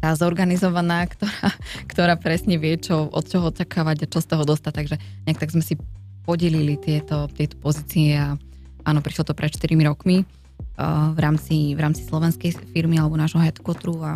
tá 0.01 0.13
zorganizovaná, 0.17 1.05
ktorá, 1.13 1.47
ktorá 1.89 2.13
presne 2.17 2.57
vie, 2.57 2.77
čo, 2.81 3.09
od 3.09 3.25
čoho 3.25 3.53
očakávať 3.53 4.05
a 4.05 4.09
čo 4.09 4.19
z 4.21 4.27
toho 4.29 4.43
dostať. 4.45 4.73
Takže 4.73 4.95
nejak 5.29 5.39
tak 5.41 5.53
sme 5.53 5.65
si 5.65 5.77
podelili 6.25 6.77
tieto, 6.77 7.29
tieto 7.33 7.57
pozície 7.57 8.17
a, 8.17 8.37
áno, 8.85 8.99
prišlo 9.01 9.29
to 9.29 9.37
pred 9.37 9.53
4 9.53 9.73
rokmi 9.85 10.21
uh, 10.21 11.13
v, 11.13 11.19
rámci, 11.19 11.73
v 11.73 11.79
rámci 11.81 12.05
slovenskej 12.05 12.57
firmy 12.73 13.01
alebo 13.01 13.17
nášho 13.17 13.41
headquarteru 13.41 13.97
a, 14.05 14.13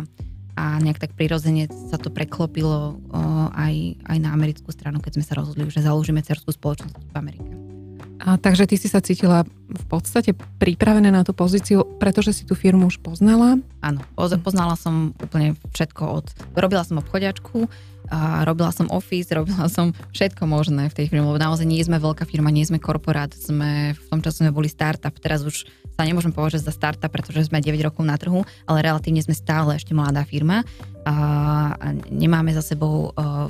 a 0.54 0.78
nejak 0.78 1.02
tak 1.02 1.12
prirodzene 1.18 1.66
sa 1.90 1.98
to 1.98 2.14
preklopilo 2.14 2.98
uh, 3.10 3.50
aj, 3.54 3.98
aj 4.06 4.18
na 4.22 4.30
americkú 4.30 4.70
stranu, 4.70 5.02
keď 5.02 5.18
sme 5.18 5.24
sa 5.26 5.34
rozhodli, 5.38 5.66
že 5.66 5.82
založíme 5.82 6.22
cerskú 6.22 6.54
spoločnosť 6.54 6.94
v 6.94 7.18
Amerike. 7.18 7.75
A 8.16 8.40
takže 8.40 8.64
ty 8.64 8.80
si 8.80 8.88
sa 8.88 9.04
cítila 9.04 9.44
v 9.68 9.84
podstate 9.92 10.32
pripravená 10.56 11.12
na 11.12 11.22
tú 11.22 11.36
pozíciu, 11.36 11.84
pretože 12.00 12.32
si 12.32 12.42
tú 12.48 12.56
firmu 12.56 12.88
už 12.88 13.02
poznala? 13.04 13.60
Áno, 13.84 14.00
poznala 14.16 14.74
som 14.74 15.12
úplne 15.20 15.52
všetko 15.76 16.02
od... 16.22 16.26
Robila 16.56 16.80
som 16.82 16.96
obchodiačku, 16.96 17.68
a 18.06 18.46
robila 18.46 18.70
som 18.70 18.86
office, 18.90 19.34
robila 19.38 19.66
som 19.66 19.90
všetko 20.14 20.46
možné 20.46 20.88
v 20.90 20.96
tej 20.96 21.06
firme, 21.10 21.26
lebo 21.26 21.42
naozaj 21.42 21.66
nie 21.66 21.82
sme 21.82 21.98
veľká 21.98 22.24
firma, 22.26 22.54
nie 22.54 22.66
sme 22.66 22.78
korporát, 22.78 23.34
sme, 23.34 23.94
v 23.94 24.06
tom 24.10 24.22
času 24.22 24.46
sme 24.46 24.54
boli 24.54 24.70
startup, 24.70 25.14
teraz 25.18 25.42
už 25.42 25.66
sa 25.96 26.02
nemôžem 26.04 26.30
povedať 26.30 26.62
za 26.62 26.72
startup, 26.74 27.08
pretože 27.08 27.48
sme 27.48 27.64
9 27.64 27.80
rokov 27.80 28.04
na 28.04 28.20
trhu, 28.20 28.44
ale 28.68 28.84
relatívne 28.84 29.24
sme 29.24 29.32
stále 29.32 29.80
ešte 29.80 29.96
mladá 29.96 30.22
firma 30.28 30.62
a, 31.08 31.74
nemáme 32.12 32.52
za 32.52 32.60
sebou 32.60 33.16
uh, 33.16 33.48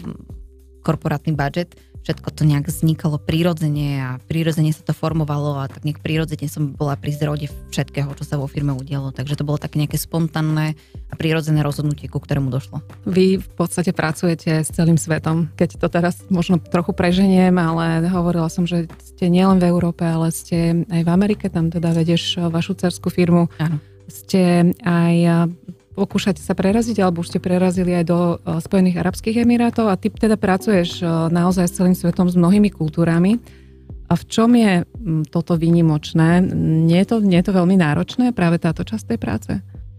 korporátny 0.86 1.34
budget, 1.34 1.74
všetko 2.06 2.30
to 2.30 2.46
nejak 2.46 2.70
vznikalo 2.70 3.18
prirodzene 3.18 3.98
a 3.98 4.10
prirodzene 4.30 4.70
sa 4.70 4.86
to 4.86 4.94
formovalo 4.94 5.58
a 5.58 5.66
tak 5.66 5.82
nejak 5.82 5.98
prirodzene 5.98 6.46
som 6.46 6.70
bola 6.70 6.94
pri 6.94 7.10
zrode 7.10 7.50
všetkého, 7.74 8.06
čo 8.14 8.22
sa 8.22 8.38
vo 8.38 8.46
firme 8.46 8.70
udialo. 8.70 9.10
Takže 9.10 9.34
to 9.34 9.42
bolo 9.42 9.58
také 9.58 9.82
nejaké 9.82 9.98
spontánne 9.98 10.78
a 11.10 11.14
prirodzené 11.18 11.66
rozhodnutie, 11.66 12.06
ku 12.06 12.22
ktorému 12.22 12.46
došlo. 12.46 12.78
Vy 13.10 13.42
v 13.42 13.48
podstate 13.58 13.90
pracujete 13.90 14.62
s 14.62 14.70
celým 14.70 14.94
svetom. 14.94 15.50
Keď 15.58 15.82
to 15.82 15.90
teraz 15.90 16.22
možno 16.30 16.62
trochu 16.62 16.94
preženiem, 16.94 17.58
ale 17.58 18.06
hovorila 18.06 18.46
som, 18.46 18.70
že 18.70 18.86
ste 19.02 19.26
nielen 19.26 19.58
v 19.58 19.66
Európe, 19.66 20.06
ale 20.06 20.30
ste 20.30 20.86
aj 20.86 21.02
v 21.02 21.10
Amerike, 21.10 21.50
tam 21.50 21.74
teda 21.74 21.90
vedieš 21.90 22.38
vašu 22.38 22.78
cerskú 22.78 23.10
firmu. 23.10 23.50
Áno. 23.58 23.82
Ste 24.06 24.70
aj 24.86 25.50
pokúšate 25.96 26.44
sa 26.44 26.52
preraziť, 26.52 27.00
alebo 27.00 27.24
už 27.24 27.32
ste 27.32 27.40
prerazili 27.40 27.96
aj 27.96 28.04
do 28.04 28.18
e, 28.36 28.60
Spojených 28.60 29.00
Arabských 29.00 29.42
Emirátov 29.42 29.88
a 29.88 29.96
ty 29.96 30.12
teda 30.12 30.36
pracuješ 30.36 31.00
e, 31.00 31.08
naozaj 31.32 31.66
s 31.66 31.76
celým 31.80 31.96
svetom, 31.96 32.28
s 32.28 32.36
mnohými 32.36 32.68
kultúrami. 32.68 33.40
A 34.06 34.14
v 34.14 34.24
čom 34.30 34.54
je 34.54 34.86
toto 35.34 35.58
výnimočné? 35.58 36.38
Nie 36.86 37.02
je 37.02 37.08
to, 37.10 37.16
nie 37.24 37.42
je 37.42 37.46
to 37.50 37.58
veľmi 37.58 37.74
náročné, 37.74 38.30
práve 38.30 38.62
táto 38.62 38.86
časť 38.86 39.16
tej 39.16 39.18
práce? 39.18 39.52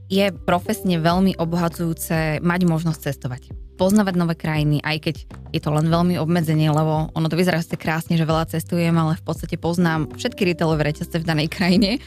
Je 0.07 0.31
profesne 0.31 0.99
veľmi 0.99 1.35
obohacujúce 1.35 2.39
mať 2.39 2.61
možnosť 2.63 2.99
cestovať 3.11 3.67
poznávať 3.77 4.17
nové 4.17 4.33
krajiny, 4.33 4.81
aj 4.81 4.97
keď 5.05 5.15
je 5.53 5.61
to 5.61 5.69
len 5.69 5.87
veľmi 5.87 6.17
obmedzenie, 6.17 6.67
lebo 6.73 7.13
ono 7.13 7.27
to 7.29 7.37
vyzerá 7.37 7.61
ste 7.61 7.77
krásne, 7.77 8.17
že 8.17 8.25
veľa 8.25 8.49
cestujem, 8.49 8.91
ale 8.97 9.15
v 9.15 9.23
podstate 9.23 9.55
poznám 9.55 10.09
všetky 10.17 10.49
retailové 10.49 10.89
reťazce 10.91 11.21
v 11.21 11.29
danej 11.29 11.47
krajine, 11.53 11.89
e, 11.97 11.99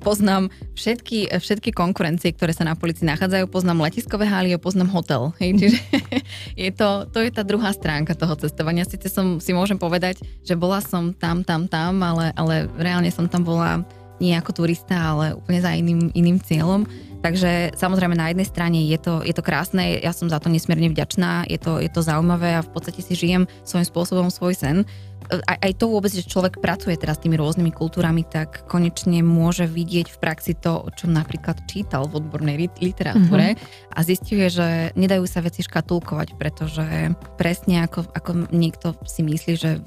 poznám 0.00 0.48
všetky, 0.74 1.36
všetky 1.36 1.70
konkurencie, 1.76 2.32
ktoré 2.32 2.56
sa 2.56 2.64
na 2.64 2.74
policii 2.74 3.04
nachádzajú, 3.04 3.44
poznám 3.52 3.84
letiskové 3.84 4.24
haly 4.24 4.56
a 4.56 4.58
poznám 4.58 4.90
hotel. 4.90 5.30
Hej, 5.40 5.60
čiže 5.60 5.78
je 6.64 6.70
to, 6.72 7.06
to 7.12 7.20
je 7.20 7.30
tá 7.30 7.44
druhá 7.44 7.70
stránka 7.76 8.16
toho 8.16 8.34
cestovania. 8.40 8.88
Sice 8.88 9.12
som 9.12 9.38
si 9.38 9.52
môžem 9.52 9.76
povedať, 9.76 10.24
že 10.42 10.56
bola 10.56 10.80
som 10.80 11.12
tam, 11.12 11.44
tam, 11.44 11.68
tam, 11.68 12.00
ale, 12.00 12.32
ale 12.34 12.66
reálne 12.80 13.12
som 13.12 13.28
tam 13.28 13.44
bola 13.44 13.84
nie 14.18 14.34
ako 14.34 14.64
turista, 14.64 15.14
ale 15.14 15.38
úplne 15.38 15.62
za 15.62 15.70
iným, 15.78 16.10
iným 16.10 16.42
cieľom. 16.42 16.82
Takže 17.18 17.74
samozrejme 17.74 18.14
na 18.14 18.30
jednej 18.30 18.46
strane 18.46 18.78
je 18.86 18.98
to, 18.98 19.26
je 19.26 19.34
to 19.34 19.42
krásne, 19.42 19.98
ja 19.98 20.14
som 20.14 20.30
za 20.30 20.38
to 20.38 20.46
nesmierne 20.46 20.86
vďačná, 20.94 21.50
je 21.50 21.58
to, 21.58 21.82
je 21.82 21.90
to 21.90 22.00
zaujímavé 22.00 22.54
a 22.54 22.64
v 22.64 22.70
podstate 22.70 23.02
si 23.02 23.18
žijem 23.18 23.50
svojím 23.66 23.86
spôsobom 23.90 24.28
svoj 24.30 24.54
sen. 24.54 24.76
Aj, 25.28 25.58
aj 25.60 25.72
to 25.82 25.90
vôbec, 25.90 26.14
že 26.14 26.24
človek 26.24 26.62
pracuje 26.62 26.94
teraz 26.94 27.18
s 27.18 27.26
tými 27.26 27.34
rôznymi 27.34 27.74
kultúrami, 27.74 28.22
tak 28.22 28.64
konečne 28.70 29.20
môže 29.26 29.66
vidieť 29.66 30.14
v 30.14 30.20
praxi 30.22 30.54
to, 30.54 30.86
čo 30.94 31.10
napríklad 31.10 31.58
čítal 31.66 32.06
v 32.06 32.22
odbornej 32.22 32.70
literatúre 32.78 33.58
mm-hmm. 33.58 33.92
a 33.92 33.98
zistuje, 34.06 34.46
že 34.46 34.94
nedajú 34.94 35.26
sa 35.26 35.42
veci 35.42 35.66
škatulkovať, 35.66 36.38
pretože 36.38 37.12
presne 37.34 37.84
ako, 37.90 38.08
ako 38.14 38.30
niekto 38.54 38.94
si 39.04 39.26
myslí, 39.26 39.52
že 39.58 39.82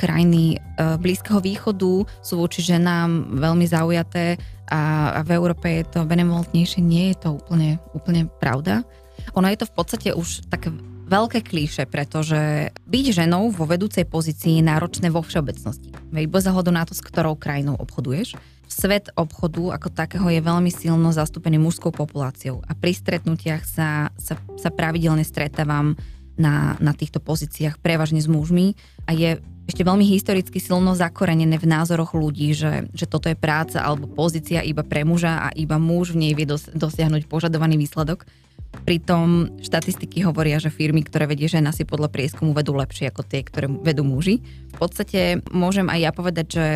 krajiny 0.00 0.56
e, 0.56 0.58
Blízkeho 0.96 1.44
východu 1.44 2.08
sú 2.24 2.34
voči 2.40 2.64
ženám 2.64 3.36
veľmi 3.36 3.66
zaujaté 3.68 4.40
a, 4.70 5.20
v 5.26 5.30
Európe 5.34 5.66
je 5.66 5.84
to 5.84 6.06
benevolentnejšie. 6.06 6.80
Nie 6.80 7.12
je 7.12 7.26
to 7.26 7.28
úplne, 7.42 7.82
úplne 7.92 8.30
pravda. 8.38 8.86
Ono 9.34 9.46
je 9.50 9.58
to 9.58 9.66
v 9.68 9.74
podstate 9.74 10.08
už 10.14 10.46
také 10.48 10.70
veľké 11.10 11.42
klíše, 11.42 11.90
pretože 11.90 12.70
byť 12.86 13.04
ženou 13.10 13.50
vo 13.50 13.66
vedúcej 13.66 14.06
pozícii 14.06 14.62
je 14.62 14.64
náročné 14.64 15.10
vo 15.10 15.26
všeobecnosti. 15.26 15.90
Veď 16.14 16.24
bez 16.30 16.46
ohľadu 16.46 16.70
na 16.70 16.86
to, 16.86 16.94
s 16.94 17.02
ktorou 17.02 17.34
krajinou 17.34 17.74
obchoduješ. 17.74 18.38
Svet 18.70 19.10
obchodu 19.18 19.74
ako 19.74 19.90
takého 19.90 20.30
je 20.30 20.38
veľmi 20.38 20.70
silno 20.70 21.10
zastúpený 21.10 21.58
mužskou 21.58 21.90
populáciou 21.90 22.62
a 22.62 22.78
pri 22.78 22.94
stretnutiach 22.94 23.66
sa, 23.66 24.14
sa, 24.14 24.38
sa 24.38 24.70
pravidelne 24.70 25.26
stretávam 25.26 25.98
na, 26.38 26.78
na 26.78 26.94
týchto 26.94 27.18
pozíciách 27.18 27.82
prevažne 27.82 28.22
s 28.22 28.30
mužmi 28.30 28.78
a 29.04 29.12
je 29.12 29.42
ešte 29.70 29.86
veľmi 29.86 30.02
historicky 30.02 30.58
silno 30.58 30.98
zakorenené 30.98 31.54
v 31.56 31.70
názoroch 31.70 32.18
ľudí, 32.18 32.50
že, 32.52 32.90
že 32.90 33.06
toto 33.06 33.30
je 33.30 33.38
práca 33.38 33.80
alebo 33.80 34.10
pozícia 34.10 34.60
iba 34.66 34.82
pre 34.82 35.06
muža 35.06 35.46
a 35.46 35.48
iba 35.54 35.78
muž 35.78 36.12
v 36.12 36.26
nej 36.26 36.32
vie 36.34 36.44
dos, 36.44 36.66
dosiahnuť 36.74 37.30
požadovaný 37.30 37.78
výsledok. 37.78 38.26
Pritom 38.70 39.58
štatistiky 39.62 40.22
hovoria, 40.26 40.62
že 40.62 40.70
firmy, 40.70 41.02
ktoré 41.02 41.26
vedie 41.26 41.50
žena, 41.50 41.74
si 41.74 41.82
podľa 41.82 42.10
prieskumu 42.10 42.54
vedú 42.54 42.74
lepšie 42.74 43.10
ako 43.10 43.26
tie, 43.26 43.42
ktoré 43.42 43.66
vedú 43.66 44.06
muži. 44.06 44.42
V 44.74 44.78
podstate 44.78 45.42
môžem 45.50 45.90
aj 45.90 45.98
ja 45.98 46.10
povedať, 46.14 46.46
že 46.50 46.66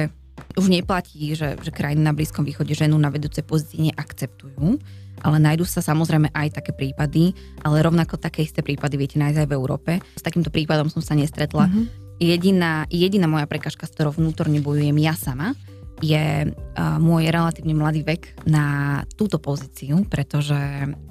už 0.59 0.67
neplatí, 0.71 1.35
že, 1.39 1.55
že 1.63 1.71
krajiny 1.71 2.03
na 2.03 2.15
Blízkom 2.15 2.43
východe 2.43 2.75
ženu 2.75 2.99
na 2.99 3.11
vedúcej 3.11 3.47
pozícii 3.47 3.91
neakceptujú, 3.91 4.79
ale 5.23 5.37
nájdú 5.39 5.63
sa 5.63 5.83
samozrejme 5.83 6.35
aj 6.35 6.59
také 6.59 6.75
prípady, 6.75 7.35
ale 7.63 7.83
rovnako 7.83 8.19
také 8.19 8.43
isté 8.43 8.63
prípady 8.63 8.99
viete 8.99 9.17
nájsť 9.19 9.47
aj 9.47 9.49
v 9.51 9.57
Európe. 9.57 9.93
S 10.19 10.23
takýmto 10.27 10.51
prípadom 10.51 10.91
som 10.91 11.03
sa 11.03 11.15
nestretla. 11.15 11.71
Mm-hmm. 11.71 12.04
Jediná, 12.23 12.87
jediná 12.91 13.27
moja 13.27 13.51
prekažka, 13.51 13.91
s 13.91 13.95
ktorou 13.95 14.15
vnútorne 14.15 14.63
bojujem 14.63 14.95
ja 15.03 15.19
sama, 15.19 15.59
je 16.03 16.47
uh, 16.47 16.99
môj 16.99 17.31
relatívne 17.31 17.75
mladý 17.75 18.03
vek 18.07 18.47
na 18.47 19.01
túto 19.15 19.39
pozíciu, 19.39 20.07
pretože 20.07 20.57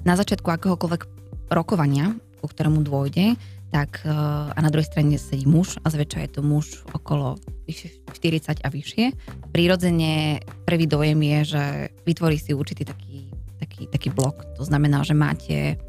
na 0.04 0.14
začiatku 0.16 0.48
akéhokoľvek 0.48 1.02
rokovania, 1.52 2.16
ku 2.40 2.46
ktorému 2.48 2.84
dôjde, 2.84 3.36
tak 3.72 4.06
uh, 4.06 4.54
a 4.54 4.58
na 4.62 4.70
druhej 4.70 4.86
strane 4.86 5.18
sedí 5.18 5.48
muž 5.50 5.82
a 5.82 5.90
zväčša 5.90 6.18
je 6.24 6.30
to 6.30 6.40
muž 6.46 6.86
okolo 6.94 7.36
40 7.66 8.62
a 8.62 8.68
vyššie. 8.70 9.04
Prirodzene 9.50 10.44
prvý 10.62 10.86
dojem 10.86 11.20
je, 11.20 11.38
že 11.56 11.64
vytvorí 12.06 12.38
si 12.38 12.54
určitý 12.54 12.86
taký, 12.86 13.28
taký, 13.58 13.90
taký 13.90 14.08
blok. 14.14 14.46
To 14.56 14.62
znamená, 14.62 15.02
že 15.02 15.16
máte 15.16 15.80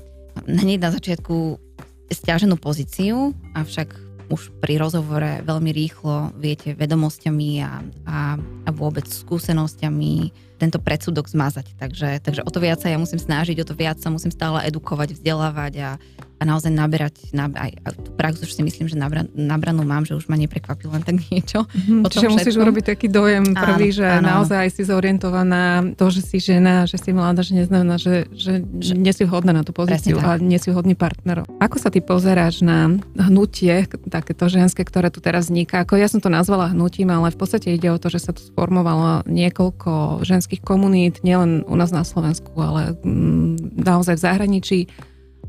hneď 0.50 0.82
na 0.82 0.90
začiatku 0.92 1.62
stiaženú 2.10 2.58
pozíciu, 2.58 3.34
avšak 3.54 4.05
už 4.30 4.54
pri 4.58 4.82
rozhovore 4.82 5.42
veľmi 5.46 5.72
rýchlo 5.72 6.34
viete 6.38 6.74
vedomosťami 6.74 7.50
a, 7.62 7.72
a, 8.10 8.20
a 8.40 8.70
vôbec 8.74 9.06
skúsenosťami 9.06 10.14
tento 10.56 10.80
predsudok 10.80 11.28
zmazať. 11.28 11.76
Takže, 11.76 12.24
takže 12.24 12.42
o 12.42 12.50
to 12.50 12.64
viac 12.64 12.80
sa 12.80 12.88
ja 12.88 12.98
musím 12.98 13.20
snažiť, 13.20 13.60
o 13.62 13.68
to 13.68 13.76
viac 13.76 14.00
sa 14.00 14.08
musím 14.08 14.32
stále 14.32 14.64
edukovať, 14.68 15.20
vzdelávať 15.20 15.74
a, 15.84 15.90
a 16.36 16.44
naozaj 16.44 16.72
naberať, 16.72 17.32
na, 17.32 17.48
aj 17.52 17.76
tú 17.96 18.12
prax 18.16 18.44
už 18.44 18.52
si 18.52 18.62
myslím, 18.64 18.88
že 18.92 19.00
nabra, 19.00 19.24
nabranú 19.36 19.84
mám, 19.88 20.04
že 20.04 20.16
už 20.16 20.28
ma 20.28 20.36
neprekvapí 20.36 20.88
len 20.88 21.04
tak 21.04 21.20
niečo. 21.32 21.64
Mm, 21.72 22.08
čiže 22.12 22.28
musíš 22.32 22.56
urobiť 22.60 22.96
taký 22.96 23.08
dojem 23.08 23.56
prvý, 23.56 23.92
áno, 23.92 23.98
že 24.00 24.08
áno. 24.08 24.28
naozaj 24.28 24.66
si 24.72 24.84
zorientovaná, 24.84 25.84
to, 25.96 26.06
že 26.12 26.22
si 26.24 26.38
žena, 26.44 26.88
že 26.88 27.00
si 27.00 27.16
mladá, 27.16 27.42
že 27.42 27.56
neznamená, 27.56 27.96
že, 27.96 28.28
že, 28.36 28.62
že 28.80 28.94
nie 28.96 29.12
si 29.16 29.24
vhodná 29.24 29.56
na 29.56 29.64
tú 29.64 29.72
pozíciu 29.72 30.20
a 30.20 30.36
nie 30.40 30.60
si 30.60 30.72
vhodný 30.72 30.96
partner. 30.96 31.48
Ako 31.64 31.80
sa 31.80 31.90
ty 31.90 32.04
pozeráš 32.04 32.62
na 32.62 32.94
hnutie, 33.16 33.88
takéto 34.12 34.52
ženské, 34.52 34.84
ktoré 34.84 35.10
tu 35.10 35.24
teraz 35.24 35.48
vzniká? 35.48 35.88
Ako 35.88 35.96
ja 35.96 36.12
som 36.12 36.20
to 36.20 36.30
nazvala 36.30 36.72
hnutím, 36.72 37.10
ale 37.12 37.32
v 37.32 37.38
podstate 37.40 37.74
ide 37.74 37.90
o 37.90 37.98
to, 37.98 38.12
že 38.12 38.22
sa 38.22 38.32
tu 38.36 38.44
sformovalo 38.44 39.26
niekoľko 39.26 40.22
ženských 40.22 40.45
komunít, 40.62 41.26
nielen 41.26 41.66
u 41.66 41.76
nás 41.76 41.90
na 41.90 42.06
Slovensku, 42.06 42.54
ale 42.62 42.94
mm, 43.02 43.82
naozaj 43.82 44.16
v 44.16 44.26
zahraničí 44.26 44.80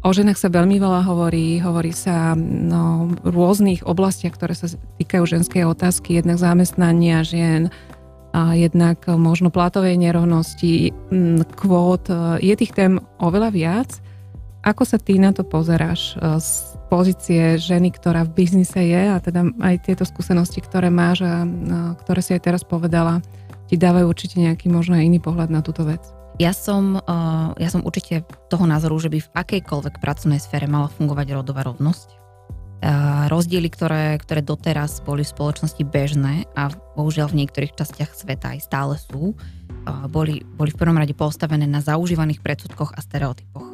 O 0.05 0.15
ženách 0.15 0.38
sa 0.38 0.53
veľmi 0.53 0.79
veľa 0.79 1.03
hovorí, 1.03 1.59
hovorí 1.59 1.91
sa 1.91 2.37
no, 2.38 3.11
v 3.11 3.26
rôznych 3.26 3.83
oblastiach, 3.83 4.38
ktoré 4.38 4.55
sa 4.55 4.71
týkajú 5.03 5.25
ženskej 5.25 5.67
otázky, 5.67 6.21
jednak 6.21 6.38
zamestnania 6.38 7.26
žien, 7.26 7.75
a 8.37 8.53
jednak 8.53 9.00
možno 9.09 9.49
platovej 9.49 9.97
nerovnosti, 9.97 10.93
kvót. 11.57 12.12
Je 12.45 12.53
tých 12.53 12.76
tém 12.76 13.00
oveľa 13.17 13.49
viac. 13.49 13.91
Ako 14.61 14.85
sa 14.85 15.00
ty 15.00 15.17
na 15.17 15.33
to 15.33 15.47
pozeráš 15.47 16.19
e, 16.19 16.43
z 16.43 16.75
pozície 16.91 17.55
ženy, 17.55 17.95
ktorá 17.95 18.26
v 18.26 18.35
biznise 18.35 18.83
je 18.83 19.03
a 19.15 19.23
teda 19.23 19.47
aj 19.62 19.87
tieto 19.87 20.03
skúsenosti, 20.03 20.59
ktoré 20.59 20.91
máš 20.91 21.23
a 21.23 21.47
ktoré 22.03 22.19
si 22.19 22.35
aj 22.35 22.50
teraz 22.50 22.62
povedala, 22.67 23.23
ti 23.67 23.75
dávajú 23.75 24.07
určite 24.07 24.39
nejaký 24.39 24.71
možno 24.71 24.99
iný 24.99 25.19
pohľad 25.19 25.51
na 25.51 25.61
túto 25.61 25.83
vec? 25.83 26.03
Ja 26.37 26.53
som, 26.53 27.01
uh, 27.01 27.57
ja 27.57 27.69
som 27.73 27.81
určite 27.81 28.29
toho 28.53 28.69
názoru, 28.69 29.01
že 29.01 29.09
by 29.09 29.19
v 29.25 29.33
akejkoľvek 29.33 30.05
pracovnej 30.05 30.37
sfére 30.37 30.69
mala 30.69 30.93
fungovať 30.93 31.33
rodová 31.33 31.65
rovnosť. 31.65 32.09
Uh, 32.77 33.25
rozdiely, 33.33 33.73
ktoré, 33.73 34.21
ktoré 34.21 34.45
doteraz 34.45 35.01
boli 35.01 35.25
v 35.25 35.33
spoločnosti 35.33 35.81
bežné 35.89 36.45
a 36.52 36.69
bohužiaľ 36.93 37.33
v 37.33 37.41
niektorých 37.41 37.73
častiach 37.73 38.13
sveta 38.13 38.52
aj 38.52 38.69
stále 38.69 39.00
sú, 39.00 39.33
uh, 39.33 40.05
boli, 40.13 40.45
boli 40.45 40.69
v 40.69 40.81
prvom 40.85 41.00
rade 41.00 41.17
postavené 41.17 41.65
na 41.65 41.81
zaužívaných 41.81 42.45
predsudkoch 42.45 42.93
a 42.93 43.00
stereotypoch. 43.00 43.65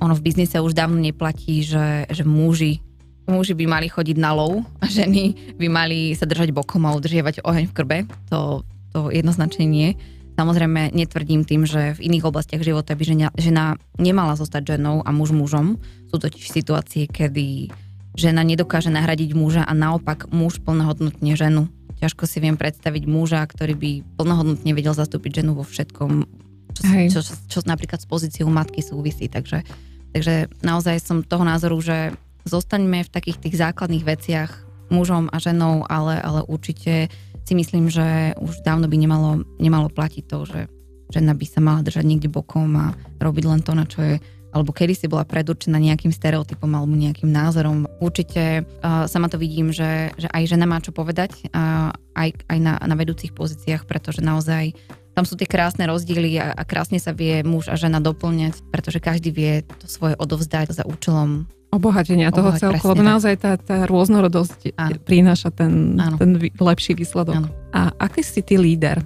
Ono 0.00 0.14
v 0.16 0.24
biznise 0.24 0.56
už 0.56 0.72
dávno 0.72 0.96
neplatí, 0.96 1.60
že, 1.60 2.08
že 2.08 2.24
muži 2.24 2.80
muži 3.26 3.58
by 3.58 3.66
mali 3.66 3.86
chodiť 3.90 4.16
na 4.22 4.30
lov 4.32 4.62
a 4.78 4.86
ženy 4.86 5.54
by 5.58 5.66
mali 5.66 6.14
sa 6.14 6.24
držať 6.24 6.54
bokom 6.54 6.86
a 6.86 6.94
udržiavať 6.94 7.42
oheň 7.42 7.64
v 7.66 7.74
krbe. 7.74 7.98
To, 8.30 8.62
to 8.96 9.12
jednoznačne 9.12 9.68
nie. 9.68 10.00
Samozrejme, 10.40 10.96
netvrdím 10.96 11.44
tým, 11.44 11.68
že 11.68 11.96
v 12.00 12.08
iných 12.08 12.28
oblastiach 12.28 12.64
života 12.64 12.96
by 12.96 13.04
žena, 13.04 13.28
žena 13.36 13.76
nemala 14.00 14.36
zostať 14.36 14.76
ženou 14.76 15.04
a 15.04 15.12
muž 15.12 15.36
mužom. 15.36 15.76
Sú 16.08 16.16
totiž 16.16 16.48
situácie, 16.48 17.04
kedy 17.08 17.72
žena 18.16 18.40
nedokáže 18.40 18.88
nahradiť 18.88 19.36
muža 19.36 19.62
a 19.68 19.72
naopak 19.76 20.32
muž 20.32 20.64
plnohodnotne 20.64 21.36
ženu. 21.36 21.68
Ťažko 22.00 22.24
si 22.28 22.40
viem 22.40 22.56
predstaviť 22.56 23.04
muža, 23.08 23.44
ktorý 23.44 23.76
by 23.76 23.90
plnohodnotne 24.20 24.72
vedel 24.76 24.92
zastúpiť 24.92 25.44
ženu 25.44 25.56
vo 25.56 25.64
všetkom, 25.64 26.28
čo, 26.76 26.84
čo, 27.12 27.20
čo, 27.20 27.32
čo 27.48 27.58
napríklad 27.64 28.00
s 28.00 28.08
pozíciou 28.08 28.48
matky 28.52 28.84
súvisí. 28.84 29.28
Takže, 29.32 29.64
takže 30.12 30.52
naozaj 30.60 31.00
som 31.00 31.24
toho 31.24 31.44
názoru, 31.48 31.80
že 31.80 32.12
zostaňme 32.44 33.04
v 33.04 33.12
takých 33.12 33.40
tých 33.40 33.56
základných 33.56 34.04
veciach 34.04 34.50
mužom 34.92 35.32
a 35.32 35.36
ženou, 35.40 35.88
ale, 35.88 36.20
ale 36.20 36.44
určite 36.44 37.08
si 37.46 37.54
myslím, 37.54 37.86
že 37.86 38.34
už 38.42 38.66
dávno 38.66 38.90
by 38.90 38.96
nemalo, 38.98 39.46
nemalo 39.62 39.86
platiť 39.86 40.24
to, 40.26 40.38
že 40.44 40.60
žena 41.14 41.32
by 41.38 41.46
sa 41.46 41.62
mala 41.62 41.86
držať 41.86 42.02
niekde 42.02 42.26
bokom 42.26 42.74
a 42.74 42.86
robiť 43.22 43.44
len 43.46 43.60
to, 43.62 43.72
na 43.72 43.86
čo 43.86 44.02
je 44.02 44.16
alebo 44.56 44.72
kedy 44.72 44.96
si 44.96 45.04
bola 45.04 45.28
predurčená 45.28 45.76
nejakým 45.76 46.08
stereotypom 46.08 46.72
alebo 46.72 46.96
nejakým 46.96 47.28
názorom. 47.28 47.84
Určite 48.00 48.64
uh, 48.64 49.04
sama 49.04 49.28
to 49.28 49.36
vidím, 49.36 49.68
že, 49.68 50.16
že 50.16 50.32
aj 50.32 50.48
žena 50.48 50.64
má 50.64 50.80
čo 50.80 50.96
povedať, 50.96 51.52
uh, 51.52 51.92
aj, 52.16 52.48
aj 52.48 52.58
na, 52.64 52.80
na 52.80 52.96
vedúcich 52.96 53.36
pozíciách, 53.36 53.84
pretože 53.84 54.24
naozaj 54.24 54.72
tam 55.12 55.28
sú 55.28 55.36
tie 55.36 55.44
krásne 55.44 55.84
rozdiely 55.84 56.40
a, 56.40 56.56
a 56.56 56.62
krásne 56.64 56.96
sa 56.96 57.12
vie 57.12 57.44
muž 57.44 57.68
a 57.68 57.76
žena 57.76 58.00
doplňať, 58.00 58.64
pretože 58.72 58.96
každý 58.96 59.28
vie 59.28 59.52
to 59.80 59.88
svoje 59.88 60.16
odovzdať 60.16 60.72
za 60.72 60.88
účelom 60.88 61.44
obohatenia 61.70 62.30
toho 62.30 62.54
Obohať, 62.54 62.62
celku, 62.62 62.84
lebo 62.88 63.02
naozaj 63.02 63.34
tá, 63.36 63.58
tá 63.58 63.84
rôznorodosť 63.84 64.74
ano. 64.78 64.96
prináša 65.02 65.50
ten, 65.50 65.98
ten 65.98 66.30
lepší 66.56 66.94
výsledok. 66.94 67.42
Ano. 67.42 67.48
A 67.74 67.92
aký 67.98 68.22
si 68.22 68.40
ty 68.40 68.56
líder? 68.56 69.02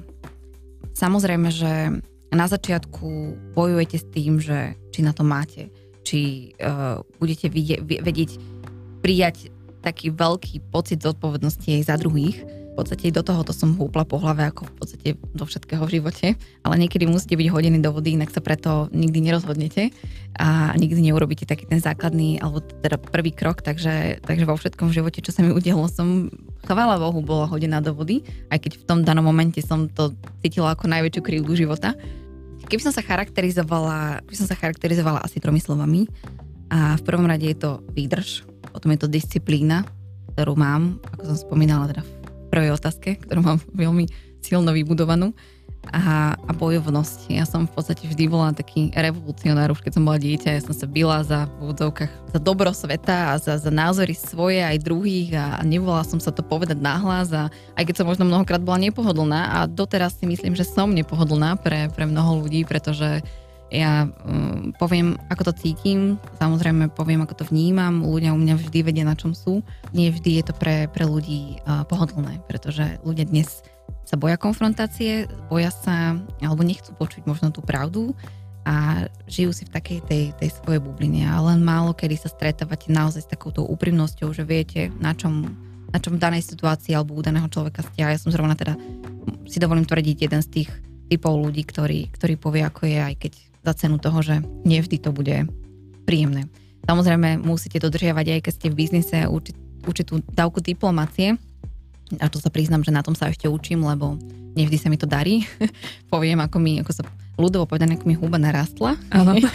Samozrejme, 0.95 1.49
že 1.49 2.03
na 2.31 2.47
začiatku 2.47 3.35
bojujete 3.57 3.97
s 3.99 4.07
tým, 4.07 4.39
že 4.39 4.77
či 4.95 5.01
na 5.03 5.11
to 5.11 5.27
máte, 5.27 5.73
či 6.07 6.53
uh, 6.63 7.03
budete 7.19 7.51
vidie, 7.51 7.81
vedieť 7.81 8.39
prijať 9.03 9.51
taký 9.81 10.13
veľký 10.13 10.71
pocit 10.71 11.01
zodpovednosti 11.01 11.81
za 11.83 11.97
druhých, 11.97 12.45
v 12.71 12.75
podstate 12.79 13.11
do 13.11 13.27
tohoto 13.27 13.51
som 13.51 13.75
húpla 13.75 14.07
po 14.07 14.23
hlave 14.23 14.47
ako 14.47 14.71
v 14.71 14.75
podstate 14.79 15.09
do 15.35 15.45
všetkého 15.45 15.83
v 15.83 15.95
živote, 15.99 16.27
ale 16.63 16.75
niekedy 16.79 17.11
musíte 17.11 17.35
byť 17.35 17.49
hodení 17.51 17.83
do 17.83 17.91
vody, 17.91 18.15
inak 18.15 18.31
sa 18.31 18.39
preto 18.39 18.87
nikdy 18.95 19.27
nerozhodnete 19.27 19.91
a 20.39 20.71
nikdy 20.79 21.11
neurobíte 21.11 21.51
taký 21.51 21.67
ten 21.67 21.83
základný, 21.83 22.39
alebo 22.39 22.63
teda 22.63 22.97
prvý 22.97 23.35
krok, 23.35 23.67
takže, 23.67 24.23
takže 24.23 24.47
vo 24.47 24.55
všetkom 24.55 24.87
v 24.87 24.97
živote, 25.03 25.19
čo 25.19 25.35
sa 25.35 25.43
mi 25.43 25.51
udialo, 25.51 25.91
som 25.91 26.31
chvála 26.63 27.03
Bohu 27.03 27.21
bola 27.27 27.51
hodená 27.51 27.83
do 27.83 27.91
vody, 27.91 28.23
aj 28.55 28.63
keď 28.63 28.73
v 28.79 28.87
tom 28.87 28.99
danom 29.03 29.27
momente 29.27 29.59
som 29.61 29.91
to 29.91 30.15
cítila 30.47 30.79
ako 30.79 30.87
najväčšiu 30.87 31.23
krivdu 31.27 31.53
života. 31.59 31.99
Keby 32.71 32.87
som 32.87 32.95
sa 32.95 33.03
charakterizovala, 33.03 34.23
keby 34.31 34.37
som 34.39 34.47
sa 34.47 34.55
charakterizovala 34.55 35.27
asi 35.27 35.43
tromi 35.43 35.59
slovami, 35.59 36.07
a 36.71 36.95
v 36.95 37.03
prvom 37.03 37.27
rade 37.27 37.51
je 37.51 37.59
to 37.59 37.83
výdrž, 37.91 38.47
potom 38.71 38.95
je 38.95 39.03
to 39.03 39.11
disciplína, 39.11 39.83
ktorú 40.39 40.55
mám, 40.55 41.03
ako 41.19 41.35
som 41.35 41.51
spomínala 41.51 41.91
teda 41.91 42.07
prvej 42.51 42.75
otázke, 42.75 43.17
ktorú 43.23 43.41
mám 43.41 43.59
veľmi 43.73 44.11
silno 44.43 44.75
vybudovanú 44.75 45.33
a, 45.89 46.37
a 46.37 46.53
bojovnosť. 46.53 47.33
Ja 47.33 47.49
som 47.49 47.65
v 47.65 47.73
podstate 47.73 48.05
vždy 48.05 48.29
bola 48.29 48.53
taký 48.53 48.93
revolucionár, 48.93 49.73
už 49.73 49.81
keď 49.81 49.97
som 49.97 50.05
bola 50.05 50.21
dieťa, 50.21 50.61
ja 50.61 50.63
som 50.63 50.77
sa 50.77 50.85
byla 50.85 51.25
za 51.25 51.49
v 51.49 51.73
úvodzovkách 51.73 52.13
za 52.37 52.39
dobro 52.39 52.71
sveta 52.77 53.33
a 53.33 53.41
za, 53.41 53.57
za 53.57 53.73
názory 53.73 54.13
svoje 54.13 54.61
aj 54.61 54.85
druhých 54.85 55.33
a, 55.41 55.57
a 55.57 55.63
nevolala 55.65 56.05
som 56.05 56.21
sa 56.21 56.31
to 56.37 56.45
povedať 56.45 56.77
nahlas 56.77 57.33
a 57.33 57.49
aj 57.81 57.85
keď 57.89 57.95
som 57.97 58.07
možno 58.07 58.29
mnohokrát 58.29 58.61
bola 58.61 58.77
nepohodlná 58.77 59.57
a 59.57 59.59
doteraz 59.65 60.21
si 60.21 60.29
myslím, 60.29 60.53
že 60.53 60.69
som 60.69 60.93
nepohodlná 60.93 61.57
pre, 61.57 61.89
pre 61.97 62.05
mnoho 62.05 62.45
ľudí, 62.45 62.69
pretože 62.69 63.25
ja 63.71 64.11
um, 64.27 64.75
poviem, 64.77 65.15
ako 65.31 65.51
to 65.51 65.53
cítim, 65.55 66.19
samozrejme 66.43 66.91
poviem, 66.91 67.23
ako 67.23 67.43
to 67.43 67.45
vnímam, 67.49 68.03
ľudia 68.03 68.35
u 68.35 68.39
mňa 68.39 68.59
vždy 68.59 68.79
vedia, 68.83 69.07
na 69.07 69.15
čom 69.15 69.31
sú. 69.31 69.63
Nie 69.95 70.11
vždy 70.11 70.43
je 70.43 70.45
to 70.51 70.55
pre, 70.59 70.91
pre 70.91 71.07
ľudí 71.07 71.63
uh, 71.63 71.87
pohodlné, 71.87 72.43
pretože 72.51 72.99
ľudia 73.07 73.31
dnes 73.31 73.63
sa 74.03 74.19
boja 74.19 74.35
konfrontácie, 74.35 75.31
boja 75.47 75.71
sa, 75.71 76.19
alebo 76.43 76.67
nechcú 76.67 76.91
počuť 76.99 77.31
možno 77.31 77.55
tú 77.55 77.63
pravdu 77.63 78.11
a 78.67 79.07
žijú 79.31 79.55
si 79.55 79.63
v 79.65 79.73
takej 79.73 79.99
tej, 80.05 80.25
tej 80.37 80.51
svojej 80.51 80.83
bubline. 80.83 81.25
A 81.31 81.39
len 81.39 81.63
málo 81.63 81.95
kedy 81.95 82.19
sa 82.19 82.29
stretávate 82.29 82.91
naozaj 82.91 83.23
s 83.23 83.31
takouto 83.31 83.63
úprimnosťou, 83.71 84.35
že 84.35 84.43
viete, 84.43 84.91
na 84.99 85.15
čom, 85.15 85.47
na 85.95 85.99
čom 86.03 86.19
v 86.19 86.23
danej 86.23 86.43
situácii 86.43 86.93
alebo 86.93 87.15
u 87.15 87.23
daného 87.23 87.47
človeka 87.47 87.87
ste. 87.87 88.03
A 88.03 88.13
ja 88.13 88.19
som 88.19 88.35
zrovna 88.35 88.59
teda, 88.59 88.75
si 89.47 89.63
dovolím 89.63 89.87
tvrdiť, 89.87 90.17
jeden 90.27 90.43
z 90.43 90.49
tých 90.61 90.71
typov 91.11 91.39
ľudí, 91.39 91.67
ktorý, 91.67 92.11
ktorý 92.15 92.35
povie, 92.39 92.63
ako 92.63 92.83
je, 92.87 92.99
aj 92.99 93.15
keď 93.19 93.33
za 93.61 93.73
cenu 93.77 94.01
toho, 94.01 94.21
že 94.25 94.41
nevždy 94.65 94.97
to 95.01 95.11
bude 95.13 95.47
príjemné. 96.09 96.49
Samozrejme 96.89 97.41
musíte 97.45 97.79
dodržiavať 97.79 98.27
aj 98.37 98.41
keď 98.41 98.53
ste 98.57 98.67
v 98.73 98.79
biznise 98.79 99.19
určit, 99.29 99.57
určitú 99.85 100.25
dávku 100.33 100.65
diplomácie, 100.65 101.37
a 102.19 102.27
to 102.27 102.43
sa 102.43 102.51
priznám, 102.51 102.83
že 102.83 102.91
na 102.91 103.07
tom 103.07 103.15
sa 103.15 103.31
ešte 103.31 103.47
učím, 103.47 103.87
lebo 103.87 104.19
nevždy 104.59 104.77
sa 104.83 104.91
mi 104.91 104.99
to 104.99 105.07
darí. 105.07 105.47
Poviem, 106.13 106.43
ako 106.43 106.59
mi, 106.59 106.83
ako 106.83 106.91
sa 106.91 107.03
ľudovo 107.39 107.71
povedané, 107.71 107.95
ako 107.95 108.11
mi 108.11 108.19
huba 108.19 108.41
narastla. 108.43 108.99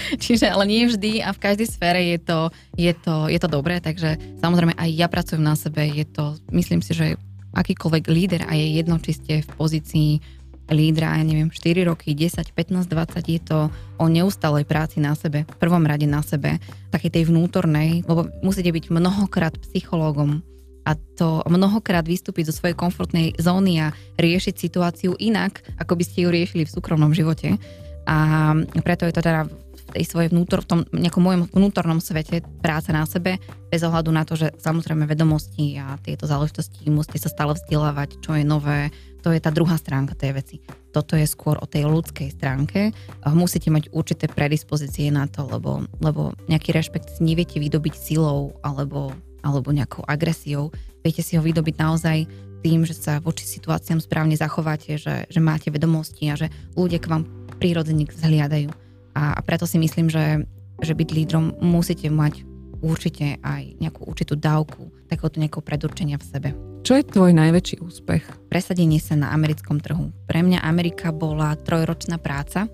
Čiže, 0.24 0.48
ale 0.48 0.64
nie 0.64 0.88
vždy 0.88 1.20
a 1.20 1.36
v 1.36 1.42
každej 1.42 1.68
sfére 1.68 2.00
je 2.16 2.18
to, 2.24 2.40
je, 2.80 2.94
to, 2.96 3.28
je 3.28 3.40
to 3.42 3.50
dobré, 3.52 3.84
takže 3.84 4.16
samozrejme 4.40 4.72
aj 4.80 4.90
ja 4.96 5.12
pracujem 5.12 5.44
na 5.44 5.60
sebe, 5.60 5.84
je 5.84 6.08
to, 6.08 6.40
myslím 6.56 6.80
si, 6.80 6.96
že 6.96 7.20
akýkoľvek 7.56 8.04
líder 8.12 8.42
a 8.48 8.56
je 8.56 8.80
jedno, 8.80 9.00
či 9.00 9.12
ste 9.16 9.34
v 9.44 9.50
pozícii 9.56 10.12
lídra, 10.72 11.18
ja 11.18 11.24
neviem, 11.26 11.50
4 11.54 11.86
roky, 11.86 12.18
10, 12.18 12.42
15, 12.54 12.90
20, 12.90 13.22
je 13.26 13.42
to 13.42 13.60
o 14.02 14.06
neustalej 14.10 14.66
práci 14.66 14.98
na 14.98 15.14
sebe, 15.14 15.46
v 15.46 15.58
prvom 15.62 15.86
rade 15.86 16.10
na 16.10 16.26
sebe, 16.26 16.58
takej 16.90 17.12
tej 17.22 17.24
vnútornej, 17.30 18.02
lebo 18.06 18.30
musíte 18.42 18.74
byť 18.74 18.90
mnohokrát 18.90 19.54
psychológom, 19.62 20.42
a 20.86 20.94
to 21.18 21.42
mnohokrát 21.50 22.06
vystúpiť 22.06 22.54
zo 22.54 22.62
svojej 22.62 22.78
komfortnej 22.78 23.34
zóny 23.42 23.82
a 23.82 23.90
riešiť 24.22 24.54
situáciu 24.54 25.18
inak, 25.18 25.66
ako 25.82 25.98
by 25.98 26.04
ste 26.06 26.22
ju 26.24 26.30
riešili 26.30 26.62
v 26.62 26.74
súkromnom 26.78 27.10
živote. 27.10 27.58
A 28.06 28.54
preto 28.86 29.10
je 29.10 29.18
to 29.18 29.26
teda 29.26 29.50
tej 29.94 30.06
svojej 30.08 30.30
vnútor, 30.34 30.66
v 30.66 30.70
tom 30.70 30.80
nejakom 30.90 31.22
môjom 31.22 31.44
vnútornom 31.54 32.00
svete 32.02 32.42
práca 32.64 32.90
na 32.96 33.06
sebe, 33.06 33.38
bez 33.70 33.82
ohľadu 33.86 34.10
na 34.10 34.26
to, 34.26 34.34
že 34.40 34.54
samozrejme 34.58 35.06
vedomosti 35.06 35.78
a 35.78 36.00
tieto 36.02 36.26
záležitosti 36.26 36.90
musíte 36.90 37.22
sa 37.22 37.30
stále 37.30 37.54
vzdelávať, 37.54 38.22
čo 38.24 38.34
je 38.34 38.44
nové, 38.48 38.90
to 39.22 39.34
je 39.34 39.42
tá 39.42 39.50
druhá 39.50 39.78
stránka 39.78 40.14
tej 40.14 40.38
veci. 40.38 40.56
Toto 40.94 41.18
je 41.18 41.26
skôr 41.26 41.58
o 41.58 41.66
tej 41.66 41.90
ľudskej 41.90 42.30
stránke. 42.30 42.94
Musíte 43.34 43.74
mať 43.74 43.90
určité 43.90 44.30
predispozície 44.30 45.10
na 45.10 45.26
to, 45.26 45.50
lebo, 45.50 45.84
lebo 45.98 46.38
nejaký 46.46 46.72
rešpekt 46.72 47.18
neviete 47.20 47.58
vydobiť 47.58 47.94
silou 47.98 48.54
alebo 48.62 49.12
alebo 49.46 49.70
nejakou 49.70 50.02
agresiou. 50.10 50.74
Viete 51.06 51.22
si 51.22 51.38
ho 51.38 51.46
vydobiť 51.46 51.78
naozaj 51.78 52.26
tým, 52.66 52.82
že 52.82 52.98
sa 52.98 53.22
voči 53.22 53.46
situáciám 53.46 54.02
správne 54.02 54.34
zachováte, 54.34 54.98
že, 54.98 55.30
že 55.30 55.38
máte 55.38 55.70
vedomosti 55.70 56.26
a 56.34 56.36
že 56.36 56.50
ľudia 56.74 56.98
k 56.98 57.14
vám 57.14 57.24
prírodzene 57.62 58.10
zhliadajú. 58.10 58.74
A, 59.16 59.40
preto 59.42 59.64
si 59.64 59.80
myslím, 59.80 60.12
že, 60.12 60.44
že 60.84 60.94
byť 60.94 61.10
lídrom 61.16 61.56
musíte 61.64 62.12
mať 62.12 62.44
určite 62.84 63.40
aj 63.42 63.80
nejakú 63.82 64.06
určitú 64.06 64.36
dávku 64.36 64.92
takéhoto 65.08 65.40
nejakého 65.40 65.64
predurčenia 65.64 66.20
v 66.20 66.28
sebe. 66.28 66.50
Čo 66.86 67.02
je 67.02 67.08
tvoj 67.08 67.34
najväčší 67.34 67.82
úspech? 67.82 68.24
Presadenie 68.52 69.02
sa 69.02 69.18
na 69.18 69.34
americkom 69.34 69.82
trhu. 69.82 70.14
Pre 70.30 70.40
mňa 70.46 70.62
Amerika 70.62 71.10
bola 71.10 71.58
trojročná 71.58 72.22
práca, 72.22 72.70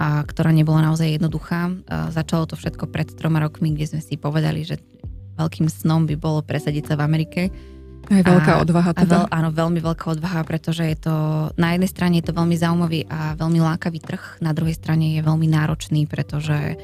a 0.00 0.24
ktorá 0.24 0.48
nebola 0.48 0.80
naozaj 0.80 1.20
jednoduchá. 1.20 1.72
A 1.88 2.08
začalo 2.08 2.48
to 2.48 2.56
všetko 2.56 2.88
pred 2.88 3.12
troma 3.12 3.40
rokmi, 3.40 3.76
kde 3.76 3.96
sme 3.96 4.00
si 4.00 4.16
povedali, 4.16 4.64
že 4.64 4.80
veľkým 5.36 5.68
snom 5.68 6.08
by 6.08 6.16
bolo 6.16 6.40
presadiť 6.40 6.92
sa 6.92 6.94
v 6.96 7.04
Amerike. 7.04 7.40
Aj 8.10 8.22
veľká 8.26 8.52
a, 8.58 8.60
odvaha 8.66 8.90
teda. 8.90 9.06
A 9.06 9.10
veľ, 9.14 9.24
áno, 9.30 9.48
veľmi 9.54 9.78
veľká 9.78 10.06
odvaha, 10.18 10.42
pretože 10.42 10.82
je 10.82 10.98
to, 10.98 11.14
na 11.54 11.78
jednej 11.78 11.90
strane 11.90 12.18
je 12.18 12.26
to 12.26 12.34
veľmi 12.34 12.58
zaujímavý 12.58 13.06
a 13.06 13.38
veľmi 13.38 13.62
lákavý 13.62 14.02
trh, 14.02 14.42
na 14.42 14.50
druhej 14.50 14.74
strane 14.74 15.14
je 15.14 15.22
veľmi 15.22 15.46
náročný, 15.46 16.10
pretože 16.10 16.74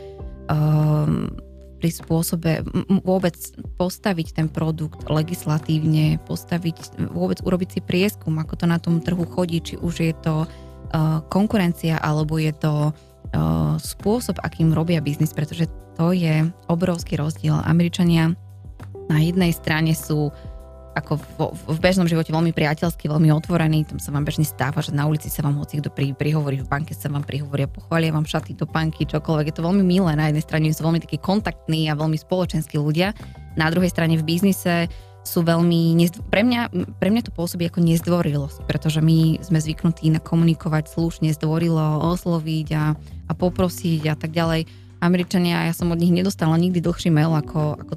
um, 0.46 1.34
pri 1.82 1.90
spôsobe 1.90 2.62
vôbec 3.02 3.34
postaviť 3.74 4.38
ten 4.38 4.46
produkt 4.46 5.02
legislatívne, 5.10 6.22
postaviť, 6.24 7.10
vôbec 7.10 7.42
urobiť 7.42 7.68
si 7.74 7.80
prieskum, 7.82 8.38
ako 8.38 8.54
to 8.62 8.66
na 8.70 8.78
tom 8.78 9.02
trhu 9.02 9.26
chodí, 9.26 9.58
či 9.60 9.74
už 9.82 9.94
je 9.98 10.14
to 10.22 10.46
uh, 10.46 11.20
konkurencia, 11.26 11.98
alebo 11.98 12.38
je 12.38 12.54
to 12.54 12.94
uh, 12.94 13.74
spôsob, 13.82 14.38
akým 14.46 14.70
robia 14.70 15.02
biznis, 15.02 15.34
pretože 15.34 15.66
to 15.98 16.14
je 16.14 16.48
obrovský 16.70 17.18
rozdiel. 17.18 17.58
Američania 17.66 18.30
na 19.10 19.18
jednej 19.18 19.50
strane 19.50 19.92
sú 19.92 20.30
ako 20.96 21.20
vo, 21.36 21.46
v 21.52 21.78
bežnom 21.78 22.08
živote 22.08 22.32
veľmi 22.32 22.56
priateľský, 22.56 23.12
veľmi 23.12 23.28
otvorený, 23.36 23.84
tam 23.84 24.00
sa 24.00 24.08
vám 24.16 24.24
bežne 24.24 24.48
stáva, 24.48 24.80
že 24.80 24.96
na 24.96 25.04
ulici 25.04 25.28
sa 25.28 25.44
vám 25.44 25.60
hoci 25.60 25.84
kto 25.84 25.92
pri, 25.92 26.16
prihovorí, 26.16 26.64
v 26.64 26.66
banke 26.66 26.96
sa 26.96 27.12
vám 27.12 27.20
prihovoria, 27.22 27.68
pochvália 27.68 28.16
vám 28.16 28.24
šaty 28.24 28.56
do 28.56 28.64
banky, 28.64 29.04
čokoľvek. 29.04 29.52
Je 29.52 29.56
to 29.60 29.66
veľmi 29.68 29.84
milé, 29.84 30.16
na 30.16 30.32
jednej 30.32 30.40
strane 30.40 30.72
sú 30.72 30.88
veľmi 30.88 31.04
takí 31.04 31.20
kontaktní 31.20 31.92
a 31.92 31.94
veľmi 31.94 32.16
spoločenskí 32.16 32.80
ľudia, 32.80 33.12
na 33.60 33.68
druhej 33.68 33.92
strane 33.92 34.16
v 34.16 34.24
biznise 34.24 34.88
sú 35.26 35.42
veľmi, 35.42 35.98
pre 36.30 36.46
mňa, 36.46 36.60
pre 37.02 37.10
mňa 37.10 37.22
to 37.26 37.34
pôsobí 37.34 37.66
ako 37.66 37.82
nezdvorilosť, 37.82 38.62
pretože 38.70 39.02
my 39.02 39.42
sme 39.42 39.58
zvyknutí 39.58 40.06
na 40.14 40.22
komunikovať 40.22 40.86
slušne, 40.86 41.34
zdvorilo, 41.34 41.98
osloviť 42.14 42.68
a, 42.78 42.94
a 43.26 43.32
poprosiť 43.34 44.06
a 44.06 44.14
tak 44.14 44.30
ďalej 44.30 44.85
Američania, 45.00 45.68
ja 45.68 45.74
som 45.76 45.92
od 45.92 46.00
nich 46.00 46.12
nedostala 46.12 46.56
nikdy 46.56 46.80
dlhší 46.80 47.12
mail 47.12 47.36
ako, 47.36 47.76
ako 47.84 47.94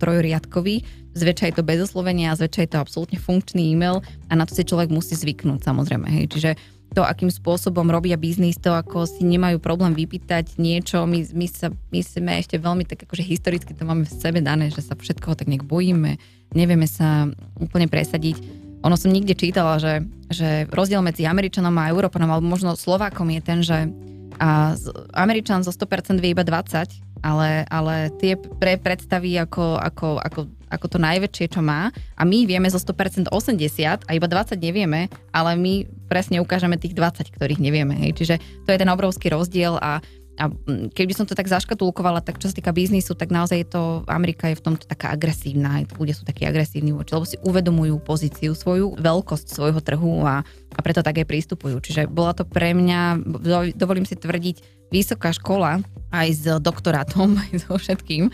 trojriadkový. 0.00 0.82
Zväčša 1.12 1.44
je 1.50 1.54
to 1.60 1.66
bez 1.66 1.78
oslovenia, 1.84 2.36
zväčša 2.38 2.60
je 2.64 2.70
to 2.72 2.78
absolútne 2.80 3.18
funkčný 3.20 3.74
e-mail 3.74 4.00
a 4.28 4.32
na 4.32 4.48
to 4.48 4.56
si 4.56 4.64
človek 4.64 4.88
musí 4.88 5.12
zvyknúť 5.12 5.60
samozrejme. 5.60 6.08
Hej. 6.08 6.24
Čiže 6.32 6.50
to, 6.96 7.04
akým 7.04 7.28
spôsobom 7.28 7.84
robia 7.92 8.16
biznis, 8.16 8.56
to, 8.56 8.72
ako 8.72 9.04
si 9.04 9.20
nemajú 9.20 9.60
problém 9.60 9.92
vypýtať 9.92 10.56
niečo, 10.56 11.04
my, 11.04 11.20
my, 11.36 11.46
sa, 11.46 11.68
my 11.92 12.00
sme 12.00 12.40
ešte 12.40 12.56
veľmi 12.56 12.88
tak 12.88 13.04
akože 13.04 13.20
historicky 13.20 13.76
to 13.76 13.84
máme 13.84 14.08
v 14.08 14.16
sebe 14.16 14.40
dané, 14.40 14.72
že 14.72 14.80
sa 14.80 14.96
všetkoho 14.96 15.36
tak 15.36 15.52
nejak 15.52 15.68
bojíme, 15.68 16.16
nevieme 16.56 16.88
sa 16.88 17.28
úplne 17.60 17.92
presadiť. 17.92 18.40
Ono 18.86 18.94
som 18.96 19.12
nikde 19.12 19.36
čítala, 19.36 19.76
že, 19.82 20.06
že 20.32 20.64
rozdiel 20.70 21.02
medzi 21.04 21.28
Američanom 21.28 21.74
a 21.76 21.90
Európanom, 21.92 22.30
alebo 22.30 22.46
možno 22.46 22.78
Slovákom 22.78 23.28
je 23.36 23.40
ten, 23.42 23.60
že 23.60 23.90
a 24.38 24.74
Američan 25.14 25.66
zo 25.66 25.74
100% 25.74 26.22
vie 26.22 26.32
iba 26.32 26.46
20, 26.46 27.22
ale, 27.22 27.66
ale 27.66 28.14
tie 28.22 28.38
pre 28.38 28.78
predstaví 28.78 29.34
ako, 29.38 29.78
ako, 29.78 30.22
ako, 30.22 30.40
ako 30.70 30.86
to 30.86 30.98
najväčšie, 31.02 31.46
čo 31.50 31.60
má. 31.60 31.90
A 32.14 32.22
my 32.22 32.46
vieme 32.46 32.70
zo 32.70 32.78
100% 32.78 33.30
80 33.30 34.06
a 34.06 34.10
iba 34.14 34.28
20 34.30 34.54
nevieme, 34.58 35.10
ale 35.34 35.58
my 35.58 35.86
presne 36.06 36.38
ukážeme 36.38 36.78
tých 36.78 36.94
20, 36.94 37.34
ktorých 37.34 37.60
nevieme. 37.60 37.98
Hej. 37.98 38.22
Čiže 38.22 38.34
to 38.64 38.70
je 38.70 38.78
ten 38.78 38.88
obrovský 38.88 39.34
rozdiel 39.34 39.76
a 39.82 39.98
a 40.38 40.48
mm, 40.48 40.94
keby 40.94 41.12
som 41.12 41.26
to 41.26 41.34
tak 41.34 41.50
zaškatulkovala, 41.50 42.22
tak 42.22 42.38
čo 42.38 42.46
sa 42.46 42.54
týka 42.54 42.70
biznisu, 42.70 43.18
tak 43.18 43.34
naozaj 43.34 43.58
je 43.66 43.68
to, 43.68 43.82
Amerika 44.06 44.46
je 44.46 44.56
v 44.56 44.64
tomto 44.64 44.86
taká 44.86 45.10
agresívna, 45.10 45.82
ľudia 45.98 46.14
sú 46.14 46.22
takí 46.22 46.46
agresívni 46.46 46.94
voči, 46.94 47.18
lebo 47.18 47.26
si 47.26 47.36
uvedomujú 47.42 47.98
pozíciu 47.98 48.54
svoju, 48.54 48.94
veľkosť 48.96 49.46
svojho 49.50 49.82
trhu 49.82 50.22
a, 50.22 50.46
a 50.46 50.78
preto 50.80 51.02
tak 51.02 51.18
aj 51.18 51.26
prístupujú. 51.26 51.82
Čiže 51.82 52.06
bola 52.06 52.32
to 52.38 52.46
pre 52.46 52.70
mňa, 52.70 53.26
dovolím 53.74 54.06
si 54.06 54.14
tvrdiť, 54.14 54.78
vysoká 54.94 55.34
škola 55.34 55.84
aj 56.14 56.28
s 56.32 56.44
doktorátom, 56.62 57.36
aj 57.42 57.66
so 57.66 57.74
všetkým. 57.76 58.30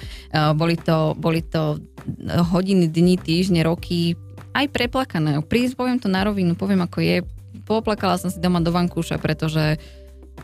Boli 0.55 0.77
to, 0.77 1.17
boli 1.17 1.41
to 1.41 1.81
hodiny, 2.53 2.87
dni, 2.87 3.17
týždne, 3.17 3.65
roky, 3.65 4.15
aj 4.55 4.71
preplakané. 4.71 5.43
Prísť, 5.43 5.75
poviem 5.75 5.99
to 5.99 6.07
na 6.07 6.23
rovinu, 6.23 6.55
poviem 6.55 6.87
ako 6.87 7.03
je. 7.03 7.17
Poplakala 7.65 8.21
som 8.21 8.31
si 8.31 8.39
doma 8.39 8.63
do 8.63 8.71
vankúša, 8.71 9.19
pretože 9.19 9.81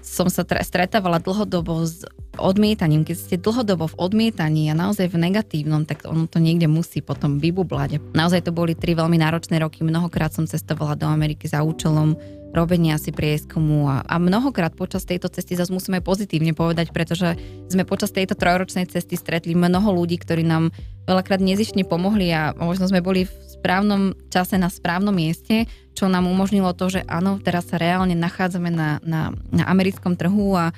som 0.00 0.30
sa 0.32 0.46
stretávala 0.46 1.20
dlhodobo 1.20 1.84
s 1.84 2.06
odmietaním. 2.40 3.04
Keď 3.04 3.16
ste 3.16 3.36
dlhodobo 3.36 3.90
v 3.92 3.98
odmietaní 4.00 4.72
a 4.72 4.74
naozaj 4.74 5.12
v 5.12 5.20
negatívnom, 5.28 5.84
tak 5.84 6.08
ono 6.08 6.24
to 6.24 6.40
niekde 6.40 6.70
musí 6.70 7.04
potom 7.04 7.36
vybublať. 7.36 8.00
Naozaj 8.16 8.48
to 8.48 8.52
boli 8.54 8.72
tri 8.72 8.96
veľmi 8.96 9.20
náročné 9.20 9.60
roky. 9.60 9.84
Mnohokrát 9.84 10.32
som 10.32 10.48
cestovala 10.48 10.96
do 10.96 11.04
Ameriky 11.04 11.50
za 11.50 11.60
účelom 11.60 12.16
robenia 12.50 12.98
si 12.98 13.14
prieskumu 13.14 13.86
a, 13.86 14.02
a 14.02 14.18
mnohokrát 14.18 14.74
počas 14.74 15.06
tejto 15.06 15.30
cesty 15.30 15.54
zase 15.54 15.70
musíme 15.70 16.02
pozitívne 16.02 16.50
povedať, 16.50 16.90
pretože 16.90 17.38
sme 17.70 17.86
počas 17.86 18.10
tejto 18.10 18.34
trojročnej 18.34 18.90
cesty 18.90 19.14
stretli 19.14 19.54
mnoho 19.54 19.94
ľudí, 19.94 20.18
ktorí 20.18 20.42
nám 20.42 20.74
veľakrát 21.06 21.38
nezišne 21.38 21.86
pomohli 21.86 22.30
a 22.34 22.54
možno 22.58 22.90
sme 22.90 23.02
boli 23.02 23.26
v 23.26 23.32
správnom 23.60 24.14
čase 24.32 24.58
na 24.58 24.70
správnom 24.70 25.14
mieste, 25.14 25.70
čo 25.94 26.10
nám 26.10 26.26
umožnilo 26.26 26.74
to, 26.74 26.90
že 26.90 27.00
áno, 27.06 27.38
teraz 27.38 27.70
sa 27.70 27.78
reálne 27.78 28.14
nachádzame 28.18 28.70
na, 28.70 28.98
na, 29.02 29.30
na 29.50 29.64
americkom 29.70 30.18
trhu 30.18 30.54
a, 30.58 30.74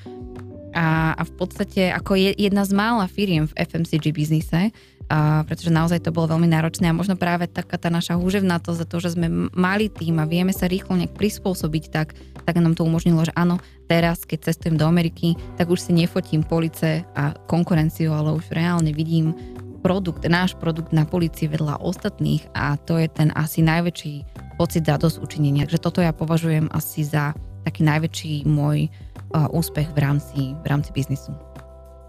a, 0.73 1.15
a 1.17 1.23
v 1.23 1.33
podstate 1.37 1.93
ako 1.93 2.17
je, 2.17 2.31
jedna 2.37 2.65
z 2.65 2.73
mála 2.77 3.07
firiem 3.09 3.49
v 3.49 3.57
FMCG 3.57 4.13
biznise, 4.13 4.73
a, 5.12 5.44
pretože 5.44 5.68
naozaj 5.68 6.09
to 6.09 6.14
bolo 6.14 6.33
veľmi 6.33 6.48
náročné 6.48 6.88
a 6.88 6.96
možno 6.96 7.20
práve 7.20 7.44
taká 7.44 7.77
tá 7.77 7.92
naša 7.92 8.16
húževnatosť 8.16 8.81
za 8.81 8.87
to, 8.88 8.96
že 8.96 9.12
sme 9.12 9.53
mali 9.53 9.92
tým 9.92 10.16
a 10.16 10.25
vieme 10.25 10.57
sa 10.57 10.64
rýchlo 10.64 10.96
nejak 10.96 11.12
prispôsobiť, 11.12 11.85
tak, 11.92 12.16
tak 12.48 12.55
nám 12.57 12.72
to 12.72 12.88
umožnilo, 12.88 13.20
že 13.20 13.37
áno, 13.37 13.61
teraz, 13.92 14.25
keď 14.25 14.48
cestujem 14.48 14.81
do 14.81 14.88
Ameriky, 14.88 15.37
tak 15.61 15.68
už 15.68 15.85
si 15.85 15.92
nefotím 15.92 16.40
police 16.40 17.05
a 17.12 17.37
konkurenciu, 17.44 18.16
ale 18.16 18.33
už 18.33 18.57
reálne 18.57 18.96
vidím 18.96 19.37
produkt, 19.85 20.25
náš 20.25 20.57
produkt 20.57 20.96
na 20.96 21.05
policii 21.05 21.51
vedľa 21.53 21.85
ostatných 21.85 22.48
a 22.57 22.81
to 22.81 22.96
je 22.96 23.12
ten 23.12 23.29
asi 23.37 23.61
najväčší 23.61 24.25
pocit 24.57 24.88
za 24.88 24.96
dosť 24.96 25.20
učinenia. 25.20 25.68
Takže 25.68 25.83
toto 25.83 26.01
ja 26.01 26.16
považujem 26.16 26.72
asi 26.72 27.05
za 27.05 27.37
taký 27.68 27.85
najväčší 27.85 28.48
môj 28.48 28.88
úspech 29.33 29.92
v 29.92 29.98
rámci, 29.98 30.40
v 30.57 30.66
rámci 30.70 30.88
biznisu. 30.96 31.37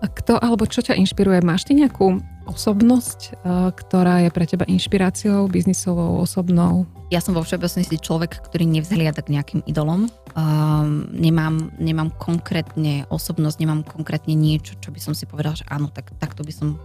Kto 0.03 0.35
alebo 0.39 0.67
čo 0.67 0.83
ťa 0.83 0.99
inšpiruje? 0.99 1.39
Máš 1.43 1.63
ty 1.63 1.79
nejakú 1.79 2.19
osobnosť, 2.45 3.19
e, 3.19 3.32
ktorá 3.71 4.23
je 4.23 4.29
pre 4.29 4.45
teba 4.47 4.65
inšpiráciou, 4.67 5.47
biznisovou, 5.47 6.19
osobnou? 6.19 6.84
Ja 7.08 7.23
som 7.23 7.38
vo 7.38 7.45
všeobecnosti 7.45 8.01
človek, 8.01 8.43
ktorý 8.49 8.67
nevzhliada 8.67 9.21
k 9.23 9.38
nejakým 9.38 9.62
idolom. 9.69 10.10
Um, 10.34 11.13
nemám, 11.13 11.69
nemám 11.77 12.10
konkrétne 12.17 13.06
osobnosť, 13.13 13.58
nemám 13.62 13.82
konkrétne 13.86 14.34
niečo, 14.34 14.73
čo 14.82 14.89
by 14.89 14.97
som 14.97 15.13
si 15.13 15.29
povedal, 15.29 15.53
že 15.53 15.62
áno, 15.69 15.93
tak, 15.93 16.10
takto 16.17 16.41
by 16.41 16.49
som, 16.49 16.82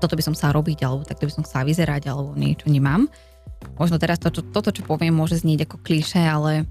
toto 0.00 0.16
by 0.16 0.24
som 0.24 0.32
sa 0.32 0.56
robiť, 0.56 0.88
alebo 0.88 1.04
takto 1.04 1.28
by 1.28 1.32
som 1.36 1.44
sa 1.44 1.68
vyzerať, 1.68 2.08
alebo 2.08 2.32
niečo 2.32 2.72
nemám. 2.72 3.12
Možno 3.76 4.00
teraz 4.00 4.16
to, 4.24 4.32
čo, 4.32 4.40
toto, 4.40 4.72
čo 4.72 4.88
poviem, 4.88 5.12
môže 5.12 5.36
znieť 5.36 5.68
ako 5.68 5.76
klíše, 5.84 6.22
ale, 6.24 6.64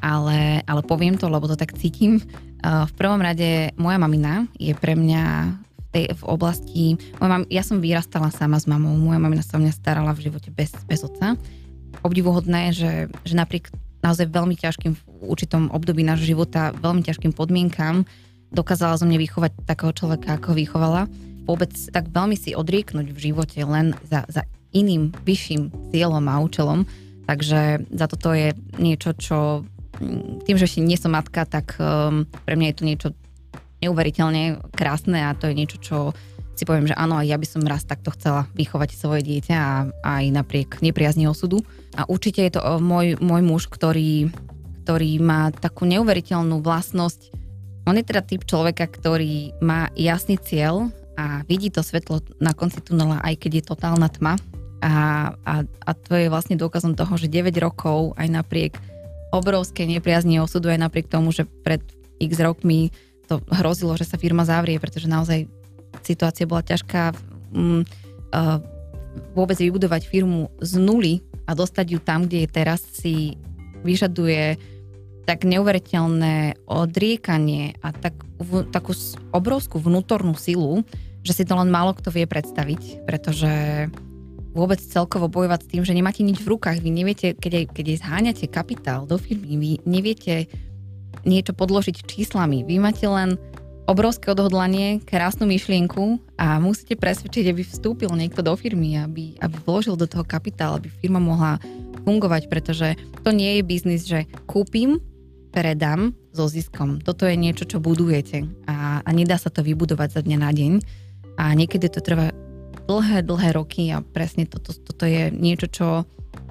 ale, 0.00 0.64
ale 0.64 0.80
poviem 0.80 1.20
to, 1.20 1.28
lebo 1.28 1.44
to 1.44 1.60
tak 1.60 1.76
cítim. 1.76 2.24
Uh, 2.64 2.88
v 2.88 2.92
prvom 2.96 3.20
rade 3.20 3.76
moja 3.76 4.00
mamina 4.00 4.48
je 4.56 4.72
pre 4.72 4.96
mňa 4.96 5.52
tej, 5.90 6.14
v 6.14 6.22
oblasti... 6.26 6.82
Moja 7.18 7.30
mam, 7.30 7.44
ja 7.50 7.62
som 7.66 7.82
vyrastala 7.82 8.30
sama 8.30 8.58
s 8.58 8.66
mamou, 8.70 8.94
moja 8.94 9.18
mamina 9.18 9.42
sa 9.42 9.58
mňa 9.58 9.74
starala 9.74 10.14
v 10.14 10.30
živote 10.30 10.50
bez, 10.54 10.72
bez 10.86 11.02
otca. 11.02 11.34
Obdivuhodné, 12.06 12.70
že, 12.70 13.10
že 13.26 13.34
napriek 13.34 13.70
naozaj 14.00 14.32
veľmi 14.32 14.56
ťažkým 14.56 14.96
v 14.96 15.02
určitom 15.20 15.68
období 15.74 16.00
nášho 16.00 16.32
života, 16.32 16.72
veľmi 16.78 17.04
ťažkým 17.04 17.36
podmienkam, 17.36 18.08
dokázala 18.50 18.98
zo 18.98 19.06
mňa 19.06 19.18
vychovať 19.20 19.52
takého 19.68 19.92
človeka, 19.94 20.38
ako 20.38 20.56
vychovala. 20.56 21.06
Vôbec 21.44 21.70
tak 21.74 22.10
veľmi 22.10 22.34
si 22.38 22.54
odrieknúť 22.54 23.10
v 23.10 23.18
živote 23.18 23.58
len 23.62 23.94
za, 24.06 24.26
za 24.30 24.42
iným 24.70 25.10
vyšším 25.26 25.90
cieľom 25.90 26.24
a 26.30 26.42
účelom. 26.42 26.86
Takže 27.26 27.86
za 27.90 28.06
toto 28.10 28.34
je 28.34 28.54
niečo, 28.78 29.14
čo 29.14 29.62
tým, 30.46 30.56
že 30.56 30.66
ešte 30.66 30.80
nie 30.82 30.98
som 30.98 31.12
matka, 31.14 31.44
tak 31.44 31.76
um, 31.78 32.24
pre 32.48 32.54
mňa 32.56 32.66
je 32.72 32.76
to 32.76 32.84
niečo 32.88 33.08
neuveriteľne 33.80 34.60
krásne 34.72 35.24
a 35.26 35.36
to 35.36 35.48
je 35.48 35.58
niečo, 35.58 35.78
čo 35.80 35.98
si 36.60 36.68
poviem, 36.68 36.92
že 36.92 36.98
áno, 36.98 37.24
ja 37.24 37.40
by 37.40 37.46
som 37.48 37.64
raz 37.64 37.88
takto 37.88 38.12
chcela 38.12 38.44
vychovať 38.52 38.92
svoje 38.92 39.24
dieťa 39.24 39.56
a 39.56 39.88
aj 40.04 40.24
napriek 40.28 40.84
nepriazni 40.84 41.24
osudu. 41.24 41.64
A 41.96 42.04
určite 42.04 42.44
je 42.44 42.52
to 42.52 42.60
môj, 42.84 43.16
môj 43.16 43.40
muž, 43.40 43.62
ktorý, 43.72 44.28
ktorý 44.84 45.10
má 45.24 45.48
takú 45.56 45.88
neuveriteľnú 45.88 46.60
vlastnosť. 46.60 47.32
On 47.88 47.96
je 47.96 48.04
teda 48.04 48.20
typ 48.20 48.44
človeka, 48.44 48.84
ktorý 48.92 49.56
má 49.64 49.88
jasný 49.96 50.36
cieľ 50.36 50.92
a 51.16 51.40
vidí 51.48 51.72
to 51.72 51.80
svetlo 51.80 52.20
na 52.44 52.52
konci 52.52 52.84
tunela, 52.84 53.24
aj 53.24 53.40
keď 53.40 53.50
je 53.56 53.64
totálna 53.64 54.12
tma. 54.12 54.36
A, 54.84 54.92
a, 55.44 55.54
a 55.64 55.90
to 55.96 56.12
je 56.12 56.28
vlastne 56.28 56.60
dôkazom 56.60 56.92
toho, 56.92 57.16
že 57.16 57.32
9 57.32 57.52
rokov 57.60 58.16
aj 58.20 58.28
napriek 58.28 58.72
obrovskej 59.32 59.88
nepriazni 59.88 60.40
osudu, 60.40 60.68
aj 60.68 60.80
napriek 60.80 61.08
tomu, 61.08 61.32
že 61.32 61.48
pred 61.64 61.80
x 62.20 62.36
rokmi 62.36 62.92
to 63.30 63.38
hrozilo, 63.54 63.94
že 63.94 64.10
sa 64.10 64.18
firma 64.18 64.42
zavrie, 64.42 64.82
pretože 64.82 65.06
naozaj 65.06 65.46
situácia 66.02 66.50
bola 66.50 66.66
ťažká. 66.66 67.14
Um, 67.54 67.86
uh, 68.34 68.58
vôbec 69.34 69.58
vybudovať 69.58 70.06
firmu 70.06 70.50
z 70.62 70.78
nuly 70.78 71.14
a 71.46 71.54
dostať 71.54 71.86
ju 71.94 71.98
tam, 71.98 72.26
kde 72.26 72.46
je 72.46 72.48
teraz, 72.50 72.80
si 72.94 73.34
vyžaduje 73.82 74.58
tak 75.26 75.46
neuveriteľné 75.46 76.66
odriekanie 76.66 77.78
a 77.82 77.94
tak, 77.94 78.18
v, 78.38 78.66
takú 78.70 78.94
obrovskú 79.30 79.78
vnútornú 79.78 80.34
silu, 80.34 80.82
že 81.22 81.36
si 81.36 81.44
to 81.46 81.54
len 81.54 81.70
málo 81.70 81.94
kto 81.94 82.10
vie 82.10 82.26
predstaviť, 82.26 83.06
pretože 83.06 83.86
vôbec 84.50 84.82
celkovo 84.82 85.30
bojovať 85.30 85.60
s 85.62 85.70
tým, 85.70 85.82
že 85.86 85.94
nemáte 85.94 86.26
nič 86.26 86.42
v 86.42 86.58
rukách, 86.58 86.82
vy 86.82 86.90
neviete, 86.90 87.38
keď 87.38 87.70
keď 87.70 87.86
zháňate 88.02 88.50
kapitál 88.50 89.06
do 89.06 89.14
firmy, 89.14 89.54
vy 89.54 89.70
neviete 89.86 90.50
niečo 91.24 91.52
podložiť 91.52 92.06
číslami. 92.06 92.64
Vy 92.64 92.76
máte 92.80 93.04
len 93.04 93.36
obrovské 93.90 94.30
odhodlanie, 94.30 95.02
krásnu 95.02 95.50
myšlienku 95.50 96.22
a 96.38 96.62
musíte 96.62 96.94
presvedčiť, 96.94 97.50
aby 97.50 97.62
vstúpil 97.66 98.10
niekto 98.14 98.38
do 98.38 98.54
firmy, 98.54 98.94
aby, 99.02 99.34
aby 99.42 99.56
vložil 99.66 99.98
do 99.98 100.06
toho 100.06 100.22
kapitál, 100.22 100.78
aby 100.78 100.86
firma 100.86 101.18
mohla 101.18 101.58
fungovať, 102.06 102.46
pretože 102.46 102.94
to 103.26 103.34
nie 103.34 103.58
je 103.58 103.62
biznis, 103.66 104.06
že 104.06 104.30
kúpim, 104.46 105.02
predám 105.50 106.14
so 106.30 106.46
ziskom. 106.46 107.02
Toto 107.02 107.26
je 107.26 107.34
niečo, 107.34 107.66
čo 107.66 107.82
budujete 107.82 108.46
a, 108.70 109.02
a 109.02 109.10
nedá 109.10 109.34
sa 109.34 109.50
to 109.50 109.66
vybudovať 109.66 110.08
za 110.14 110.20
dňa 110.22 110.38
na 110.38 110.50
deň 110.54 110.72
a 111.34 111.50
niekedy 111.58 111.90
to 111.90 111.98
trvá 111.98 112.30
dlhé, 112.86 113.26
dlhé 113.26 113.50
roky 113.54 113.90
a 113.90 114.02
presne 114.02 114.46
toto, 114.46 114.70
toto 114.70 115.04
je 115.06 115.34
niečo, 115.34 115.66
čo 115.66 115.86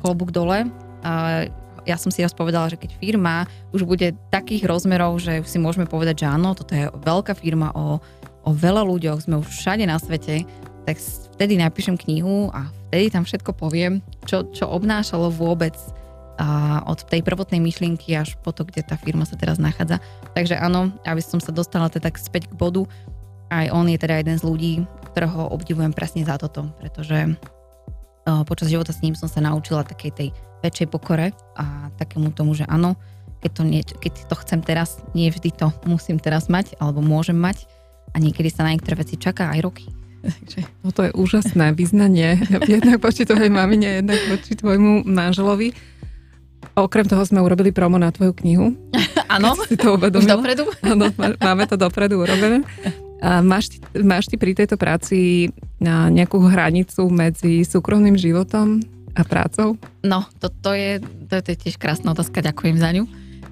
klobúk 0.03 0.35
dole. 0.35 0.67
A 0.99 1.47
ja 1.85 1.99
som 1.99 2.09
si 2.09 2.23
raz 2.23 2.33
povedala, 2.33 2.71
že 2.71 2.79
keď 2.79 2.95
firma 2.97 3.47
už 3.75 3.83
bude 3.85 4.15
takých 4.33 4.65
rozmerov, 4.65 5.19
že 5.19 5.43
si 5.45 5.61
môžeme 5.61 5.85
povedať, 5.85 6.25
že 6.25 6.27
áno, 6.31 6.55
toto 6.55 6.73
je 6.73 6.89
veľká 7.03 7.35
firma 7.35 7.71
o, 7.75 7.99
o 8.43 8.51
veľa 8.51 8.83
ľuďoch, 8.87 9.23
sme 9.23 9.39
už 9.39 9.47
všade 9.47 9.85
na 9.87 9.99
svete, 9.99 10.43
tak 10.87 10.97
vtedy 11.37 11.59
napíšem 11.59 11.99
knihu 11.99 12.49
a 12.49 12.71
vtedy 12.89 13.13
tam 13.13 13.23
všetko 13.27 13.51
poviem, 13.53 14.01
čo, 14.25 14.47
čo 14.49 14.65
obnášalo 14.67 15.29
vôbec 15.29 15.77
a 16.39 16.79
od 16.87 17.03
tej 17.03 17.19
prvotnej 17.19 17.59
myšlienky 17.59 18.15
až 18.15 18.39
po 18.39 18.55
to, 18.55 18.63
kde 18.63 18.79
tá 18.87 18.95
firma 18.95 19.27
sa 19.27 19.35
teraz 19.35 19.59
nachádza. 19.59 19.99
Takže 20.39 20.55
áno, 20.55 20.87
aby 21.03 21.19
som 21.19 21.43
sa 21.43 21.51
dostala 21.51 21.91
teda 21.91 22.07
späť 22.15 22.47
k 22.47 22.55
bodu, 22.55 22.87
aj 23.51 23.67
on 23.75 23.91
je 23.91 23.99
teda 23.99 24.23
jeden 24.23 24.39
z 24.39 24.47
ľudí, 24.47 24.73
ktorého 25.11 25.51
obdivujem 25.51 25.91
presne 25.91 26.23
za 26.23 26.39
toto, 26.39 26.71
pretože 26.79 27.35
počas 28.47 28.71
života 28.71 28.95
s 28.95 29.03
ním 29.03 29.19
som 29.19 29.27
sa 29.27 29.43
naučila 29.43 29.83
takej 29.83 30.11
tej 30.15 30.29
väčšej 30.59 30.87
pokore 30.91 31.31
a 31.55 31.91
takému 31.95 32.31
tomu, 32.35 32.55
že 32.55 32.67
áno, 32.67 32.99
keď 33.39 33.51
to, 33.55 33.63
nie, 33.63 33.81
keď 33.83 34.13
to 34.27 34.35
chcem 34.43 34.59
teraz, 34.59 34.99
nie 35.15 35.31
vždy 35.31 35.55
to 35.55 35.71
musím 35.87 36.19
teraz 36.19 36.51
mať, 36.51 36.75
alebo 36.77 36.99
môžem 36.99 37.39
mať 37.39 37.63
a 38.11 38.19
niekedy 38.19 38.51
sa 38.51 38.67
na 38.67 38.75
niektoré 38.75 38.99
veci 38.99 39.15
čaká 39.15 39.51
aj 39.55 39.59
roky. 39.63 39.85
Takže 40.19 40.59
no 40.83 40.91
to 40.91 41.07
je 41.07 41.11
úžasné 41.15 41.71
vyznanie, 41.71 42.35
jednak 42.67 42.99
voči 42.99 43.23
tvojej 43.23 43.47
mamine, 43.47 44.03
jednak 44.03 44.19
voči 44.27 44.51
tvojmu 44.59 45.07
manželovi. 45.07 45.71
Okrem 46.75 47.07
toho 47.07 47.23
sme 47.23 47.39
urobili 47.39 47.71
promo 47.71 47.95
na 47.95 48.11
tvoju 48.11 48.35
knihu. 48.43 48.75
Áno, 49.35 49.55
si 49.63 49.79
to 49.79 49.95
už 49.95 50.27
dopredu. 50.27 50.67
Áno, 50.91 51.07
máme 51.39 51.63
to 51.67 51.79
dopredu 51.79 52.19
urobené. 52.19 52.67
A 53.19 53.43
máš, 53.43 53.79
máš 53.95 54.31
ty 54.31 54.39
pri 54.39 54.55
tejto 54.55 54.79
práci 54.79 55.51
nejakú 55.83 56.39
hranicu 56.39 57.07
medzi 57.11 57.67
súkromným 57.67 58.15
životom 58.15 58.79
a 59.19 59.27
prácou? 59.27 59.75
No, 60.01 60.23
to, 60.39 60.47
to, 60.47 60.71
je, 60.71 61.03
to, 61.27 61.43
je, 61.43 61.55
tiež 61.59 61.75
krásna 61.75 62.15
otázka, 62.15 62.39
ďakujem 62.39 62.77
za 62.79 62.89
ňu. 62.95 63.03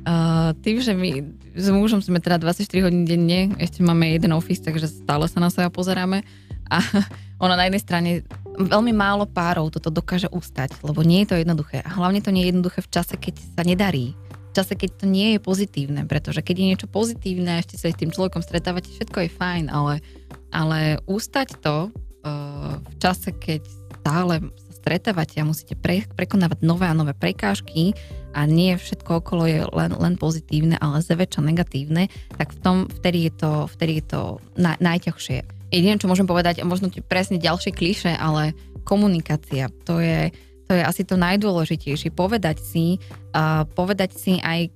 Uh, 0.08 0.56
tým, 0.64 0.80
že 0.80 0.96
my 0.96 1.20
s 1.52 1.68
mužom 1.68 2.00
sme 2.00 2.24
teda 2.24 2.40
24 2.40 2.64
hodín 2.88 3.04
denne, 3.04 3.52
ešte 3.60 3.84
máme 3.84 4.08
jeden 4.16 4.32
office, 4.32 4.64
takže 4.64 4.88
stále 4.88 5.28
sa 5.28 5.44
na 5.44 5.52
seba 5.52 5.68
pozeráme 5.68 6.24
a 6.72 6.80
ona 7.44 7.60
na 7.60 7.68
jednej 7.68 7.84
strane 7.84 8.12
veľmi 8.56 8.96
málo 8.96 9.28
párov 9.28 9.68
toto 9.68 9.92
dokáže 9.92 10.32
ustať, 10.32 10.80
lebo 10.82 11.04
nie 11.04 11.28
je 11.28 11.36
to 11.36 11.42
jednoduché. 11.44 11.84
A 11.84 11.90
hlavne 11.92 12.24
to 12.24 12.32
nie 12.32 12.48
je 12.48 12.56
jednoduché 12.56 12.80
v 12.80 12.92
čase, 12.94 13.16
keď 13.20 13.36
sa 13.54 13.62
nedarí. 13.68 14.16
V 14.32 14.54
čase, 14.56 14.74
keď 14.74 14.90
to 15.04 15.06
nie 15.06 15.38
je 15.38 15.40
pozitívne, 15.44 16.08
pretože 16.10 16.42
keď 16.42 16.56
je 16.56 16.70
niečo 16.74 16.88
pozitívne 16.90 17.62
ešte 17.62 17.78
sa 17.78 17.92
s 17.92 18.00
tým 18.00 18.10
človekom 18.10 18.42
stretávate, 18.42 18.90
všetko 18.90 19.28
je 19.28 19.36
fajn, 19.38 19.66
ale, 19.70 20.02
ale 20.50 20.98
ustať 21.06 21.62
to 21.62 21.92
uh, 21.92 22.82
v 22.82 22.96
čase, 22.98 23.30
keď 23.38 23.62
stále 24.02 24.40
stretávate 24.88 25.44
a 25.44 25.44
musíte 25.44 25.76
pre, 25.76 26.08
prekonávať 26.16 26.64
nové 26.64 26.88
a 26.88 26.96
nové 26.96 27.12
prekážky 27.12 27.92
a 28.32 28.48
nie 28.48 28.80
všetko 28.80 29.20
okolo 29.20 29.44
je 29.44 29.60
len, 29.68 29.92
len 29.92 30.16
pozitívne, 30.16 30.80
ale 30.80 31.04
zväčša 31.04 31.44
negatívne, 31.44 32.08
tak 32.40 32.56
v 32.56 32.60
tom, 32.64 32.76
vtedy 32.88 33.28
je 33.28 33.34
to, 33.36 33.52
vtedy 33.76 34.00
je 34.00 34.06
to 34.16 34.22
na, 34.56 34.80
najťažšie. 34.80 35.44
Jediné, 35.76 36.00
čo 36.00 36.08
môžem 36.08 36.24
povedať, 36.24 36.64
a 36.64 36.70
možno 36.70 36.88
presne 37.04 37.36
ďalšie 37.36 37.76
kliše, 37.76 38.16
ale 38.16 38.56
komunikácia, 38.88 39.68
to 39.84 40.00
je, 40.00 40.32
to 40.72 40.80
je 40.80 40.80
asi 40.80 41.04
to 41.04 41.20
najdôležitejšie. 41.20 42.16
Povedať 42.16 42.64
si, 42.64 43.04
uh, 43.36 43.68
povedať 43.76 44.16
si 44.16 44.40
aj 44.40 44.72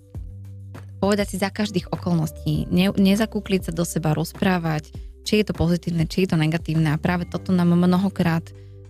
povedať 0.99 1.33
si 1.33 1.37
za 1.41 1.49
každých 1.49 1.89
okolností, 1.89 2.67
ne, 2.69 2.93
nezakúkliť 2.93 3.61
sa 3.65 3.73
do 3.73 3.81
seba, 3.81 4.13
rozprávať, 4.13 4.93
či 5.25 5.41
je 5.41 5.49
to 5.49 5.57
pozitívne, 5.57 6.05
či 6.05 6.27
je 6.27 6.35
to 6.35 6.37
negatívne 6.37 6.93
a 6.93 7.01
práve 7.01 7.25
toto 7.25 7.49
nám 7.49 7.73
mnohokrát 7.73 8.45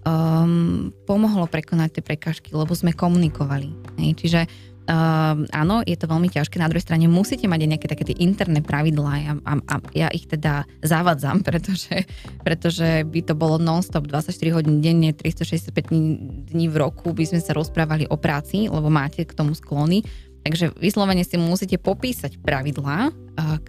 um, 0.05 0.89
pomohlo 1.05 1.45
prekonať 1.45 1.99
tie 1.99 2.03
prekážky, 2.03 2.49
lebo 2.53 2.73
sme 2.73 2.95
komunikovali. 2.95 3.69
Hej. 4.01 4.11
Čiže 4.17 4.41
um, 4.89 5.45
áno, 5.49 5.85
je 5.85 5.97
to 5.97 6.09
veľmi 6.09 6.29
ťažké. 6.29 6.57
Na 6.57 6.69
druhej 6.69 6.85
strane 6.85 7.05
musíte 7.05 7.45
mať 7.45 7.59
aj 7.61 7.69
nejaké 7.69 7.87
také 7.89 8.03
tie 8.09 8.17
interné 8.21 8.59
pravidlá 8.65 9.13
a, 9.13 9.33
a, 9.45 9.53
a 9.61 9.75
ja 9.93 10.07
ich 10.09 10.25
teda 10.25 10.65
zavadzam, 10.81 11.41
pretože, 11.47 12.05
pretože 12.41 13.05
by 13.05 13.21
to 13.25 13.33
bolo 13.37 13.61
non-stop 13.61 14.09
24 14.09 14.57
hodín 14.57 14.81
denne, 14.81 15.13
365 15.13 16.51
dní 16.51 16.65
v 16.69 16.75
roku 16.75 17.13
by 17.13 17.25
sme 17.27 17.41
sa 17.41 17.53
rozprávali 17.53 18.09
o 18.09 18.17
práci, 18.17 18.67
lebo 18.67 18.89
máte 18.89 19.25
k 19.25 19.35
tomu 19.35 19.53
sklony. 19.53 20.03
Takže 20.41 20.73
vyslovene 20.81 21.21
si 21.21 21.37
musíte 21.37 21.77
popísať 21.77 22.41
pravidlá, 22.41 23.13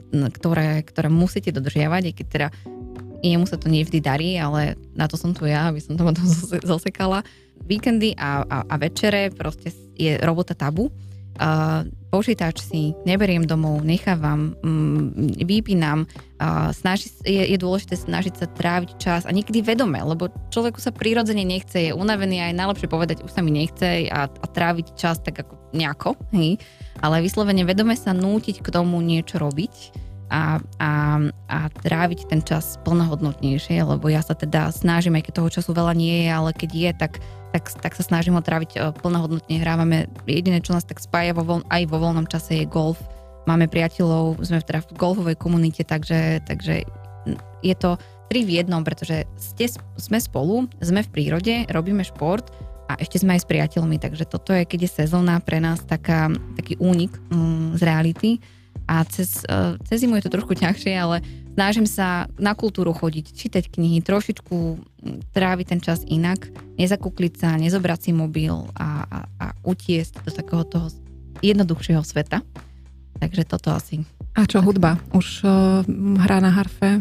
ktoré, 0.09 0.81
ktoré 0.89 1.13
musíte 1.13 1.53
dodržiavať, 1.53 2.03
aj 2.09 2.15
keď 2.17 2.27
teda 2.33 2.49
jemu 3.23 3.47
sa 3.47 3.57
to 3.57 3.71
nevždy 3.71 4.03
darí, 4.03 4.35
ale 4.37 4.75
na 4.99 5.07
to 5.07 5.15
som 5.15 5.31
tu 5.31 5.47
ja, 5.47 5.71
aby 5.71 5.79
som 5.79 5.95
to 5.95 6.03
zasekala. 6.75 7.23
Víkendy 7.63 8.19
a, 8.19 8.43
a, 8.43 8.59
a 8.67 8.75
večere 8.77 9.31
proste 9.31 9.71
je 9.95 10.19
robota 10.19 10.53
tabu 10.53 10.91
Uh, 11.33 11.89
počítač 12.13 12.61
si 12.61 12.93
neberiem 13.09 13.49
domov, 13.49 13.81
nechávam, 13.81 14.53
um, 14.61 15.09
vypínam. 15.41 16.05
Uh, 16.37 16.69
snaží, 16.77 17.09
je, 17.25 17.41
je 17.41 17.57
dôležité 17.57 17.97
snažiť 17.97 18.37
sa 18.37 18.47
tráviť 18.53 19.01
čas 19.01 19.25
a 19.25 19.33
niekedy 19.33 19.65
vedome, 19.65 19.97
lebo 19.97 20.29
človeku 20.53 20.77
sa 20.77 20.93
prirodzene 20.93 21.41
nechce, 21.41 21.89
je 21.89 21.97
unavený 21.97 22.37
a 22.45 22.53
je 22.53 22.61
najlepšie 22.61 22.85
povedať, 22.85 23.25
už 23.25 23.33
sa 23.33 23.41
mi 23.41 23.49
nechce 23.49 24.13
a, 24.13 24.29
a 24.29 24.47
tráviť 24.47 24.93
čas 24.93 25.25
tak 25.25 25.41
ako 25.41 25.57
nejako, 25.73 26.21
hej? 26.37 26.61
ale 27.01 27.25
vyslovene 27.25 27.65
vedome 27.65 27.97
sa 27.97 28.13
nútiť 28.13 28.61
k 28.61 28.69
tomu 28.69 29.01
niečo 29.01 29.41
robiť 29.41 29.97
a, 30.33 30.57
a, 30.81 30.93
a 31.53 31.59
tráviť 31.69 32.33
ten 32.33 32.41
čas 32.41 32.81
plnohodnotnejšie, 32.89 33.85
lebo 33.85 34.09
ja 34.09 34.25
sa 34.25 34.33
teda 34.33 34.73
snažím, 34.73 35.21
aj 35.21 35.29
keď 35.29 35.33
toho 35.37 35.53
času 35.53 35.77
veľa 35.77 35.93
nie 35.93 36.25
je, 36.25 36.29
ale 36.33 36.51
keď 36.57 36.71
je, 36.73 36.91
tak 36.97 37.13
tak, 37.53 37.69
tak 37.85 37.93
sa 37.93 38.01
snažím 38.01 38.41
ho 38.41 38.43
tráviť 38.43 38.71
e, 38.75 38.79
plnohodnotne. 38.97 39.61
Hrávame, 39.61 40.09
jediné, 40.25 40.65
čo 40.65 40.73
nás 40.73 40.89
tak 40.89 41.05
spája 41.05 41.37
vo 41.37 41.45
voľ, 41.45 41.61
aj 41.69 41.85
vo 41.85 42.01
voľnom 42.01 42.25
čase 42.25 42.65
je 42.65 42.67
golf. 42.67 42.97
Máme 43.45 43.69
priateľov, 43.69 44.41
sme 44.41 44.65
teda 44.65 44.81
v 44.89 44.97
golfovej 44.97 45.37
komunite, 45.37 45.85
takže, 45.85 46.41
takže 46.49 46.89
je 47.61 47.75
to 47.77 48.01
tri 48.33 48.49
v 48.49 48.65
jednom, 48.65 48.81
pretože 48.81 49.29
ste, 49.37 49.69
sme 50.01 50.17
spolu, 50.17 50.65
sme 50.81 51.05
v 51.05 51.13
prírode, 51.13 51.55
robíme 51.69 52.01
šport 52.01 52.49
a 52.89 52.97
ešte 52.97 53.21
sme 53.21 53.37
aj 53.37 53.45
s 53.45 53.51
priateľmi, 53.51 54.01
takže 54.01 54.25
toto 54.25 54.57
je, 54.57 54.65
keď 54.65 54.89
je 54.89 54.97
sezóna 55.05 55.37
pre 55.45 55.61
nás 55.61 55.85
taká, 55.85 56.33
taký 56.57 56.81
únik 56.81 57.13
um, 57.29 57.77
z 57.77 57.83
reality 57.85 58.41
a 58.93 59.09
cez, 59.09 59.49
uh, 59.49 59.81
cez 59.89 60.05
zimu 60.05 60.21
je 60.21 60.29
to 60.29 60.35
trošku 60.37 60.53
ťažšie, 60.53 60.93
ale 60.93 61.25
snažím 61.57 61.89
sa 61.89 62.29
na 62.37 62.53
kultúru 62.53 62.93
chodiť, 62.93 63.33
čítať 63.33 63.73
knihy, 63.73 64.05
trošičku 64.05 64.57
tráviť 65.33 65.67
ten 65.73 65.81
čas 65.81 66.05
inak, 66.05 66.53
nezakúkliť 66.77 67.33
sa, 67.41 67.57
nezobrať 67.57 67.99
si 68.05 68.13
mobil 68.13 68.53
a, 68.77 69.09
a, 69.09 69.19
a 69.41 69.47
utiesť 69.65 70.29
do 70.29 70.31
takého 70.31 70.69
toho 70.69 70.93
jednoduchšieho 71.41 72.05
sveta. 72.05 72.45
Takže 73.17 73.49
toto 73.49 73.73
asi. 73.73 74.05
A 74.37 74.45
čo 74.45 74.61
hudba? 74.61 75.01
Už 75.17 75.41
uh, 75.49 75.81
hrá 76.21 76.45
na 76.45 76.53
harfe? 76.53 77.01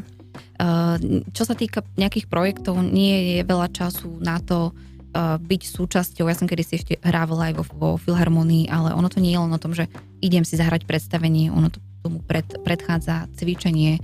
Uh, 0.55 0.95
čo 1.35 1.43
sa 1.43 1.59
týka 1.59 1.83
nejakých 1.99 2.31
projektov, 2.31 2.79
nie 2.79 3.35
je 3.35 3.37
veľa 3.43 3.67
času 3.67 4.15
na 4.23 4.39
to 4.39 4.71
byť 5.15 5.61
súčasťou. 5.67 6.27
Ja 6.27 6.35
som 6.35 6.47
kedy 6.47 6.63
si 6.63 6.79
ešte 6.79 6.95
hrávala 7.03 7.51
aj 7.51 7.53
vo, 7.59 7.63
vo 7.75 7.89
Filharmonii, 7.99 8.71
ale 8.71 8.95
ono 8.95 9.11
to 9.11 9.19
nie 9.19 9.35
je 9.35 9.43
len 9.43 9.51
o 9.51 9.61
tom, 9.61 9.75
že 9.75 9.91
idem 10.23 10.47
si 10.47 10.55
zahrať 10.55 10.87
predstavenie, 10.87 11.51
ono 11.51 11.67
to 11.67 11.83
tomu 12.01 12.23
pred, 12.23 12.47
predchádza 12.65 13.29
cvičenie, 13.37 14.01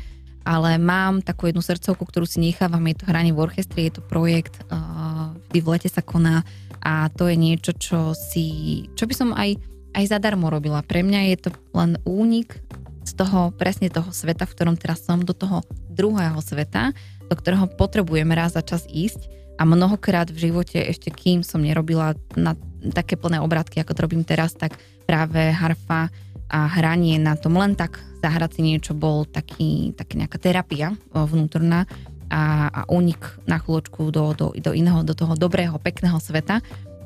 ale 0.47 0.79
mám 0.79 1.19
takú 1.19 1.49
jednu 1.49 1.59
srdcovku, 1.59 2.07
ktorú 2.07 2.23
si 2.23 2.39
nechávam, 2.39 2.83
je 2.87 2.95
to 3.03 3.09
hranie 3.09 3.35
v 3.35 3.41
orchestri, 3.43 3.89
je 3.89 3.99
to 3.99 4.03
projekt, 4.05 4.63
uh, 4.71 5.35
vždy 5.51 5.59
v 5.59 5.67
lete 5.75 5.89
sa 5.91 5.99
koná 5.99 6.47
a 6.79 7.11
to 7.11 7.27
je 7.27 7.35
niečo, 7.35 7.75
čo 7.75 8.15
si, 8.15 8.85
čo 8.95 9.09
by 9.09 9.13
som 9.17 9.29
aj, 9.35 9.59
aj 9.91 10.03
zadarmo 10.07 10.47
robila. 10.47 10.85
Pre 10.85 11.03
mňa 11.03 11.35
je 11.35 11.37
to 11.41 11.49
len 11.75 11.99
únik 12.07 12.63
z 13.03 13.11
toho, 13.17 13.51
presne 13.55 13.91
toho 13.91 14.11
sveta, 14.13 14.47
v 14.47 14.55
ktorom 14.55 14.75
teraz 14.79 15.03
som, 15.03 15.19
do 15.19 15.35
toho 15.35 15.63
druhého 15.91 16.39
sveta, 16.39 16.95
do 17.27 17.35
ktorého 17.35 17.67
potrebujeme 17.67 18.31
raz 18.31 18.55
za 18.55 18.63
čas 18.63 18.87
ísť 18.87 19.27
a 19.57 19.63
mnohokrát 19.65 20.29
v 20.29 20.49
živote 20.49 20.77
ešte 20.77 21.09
kým 21.09 21.41
som 21.41 21.65
nerobila 21.65 22.13
na 22.37 22.53
také 22.93 23.17
plné 23.17 23.41
obrátky, 23.41 23.81
ako 23.81 23.93
to 23.97 24.03
robím 24.05 24.23
teraz, 24.23 24.53
tak 24.53 24.77
práve 25.09 25.49
harfa 25.49 26.13
a 26.47 26.59
hranie 26.79 27.19
na 27.19 27.35
tom 27.35 27.59
len 27.59 27.75
tak 27.75 27.99
zahrať 28.23 28.59
si 28.59 28.61
niečo 28.63 28.95
bol 28.95 29.27
taký, 29.27 29.91
taký 29.97 30.23
nejaká 30.23 30.37
terapia 30.39 30.95
vnútorná 31.11 31.83
a, 32.31 32.67
a 32.71 32.81
únik 32.87 33.19
na 33.47 33.59
chvíľočku 33.59 34.11
do, 34.11 34.31
do, 34.35 34.45
do 34.55 34.71
iného, 34.71 35.03
do 35.03 35.15
toho 35.15 35.35
dobrého, 35.35 35.75
pekného 35.79 36.19
sveta. 36.19 36.59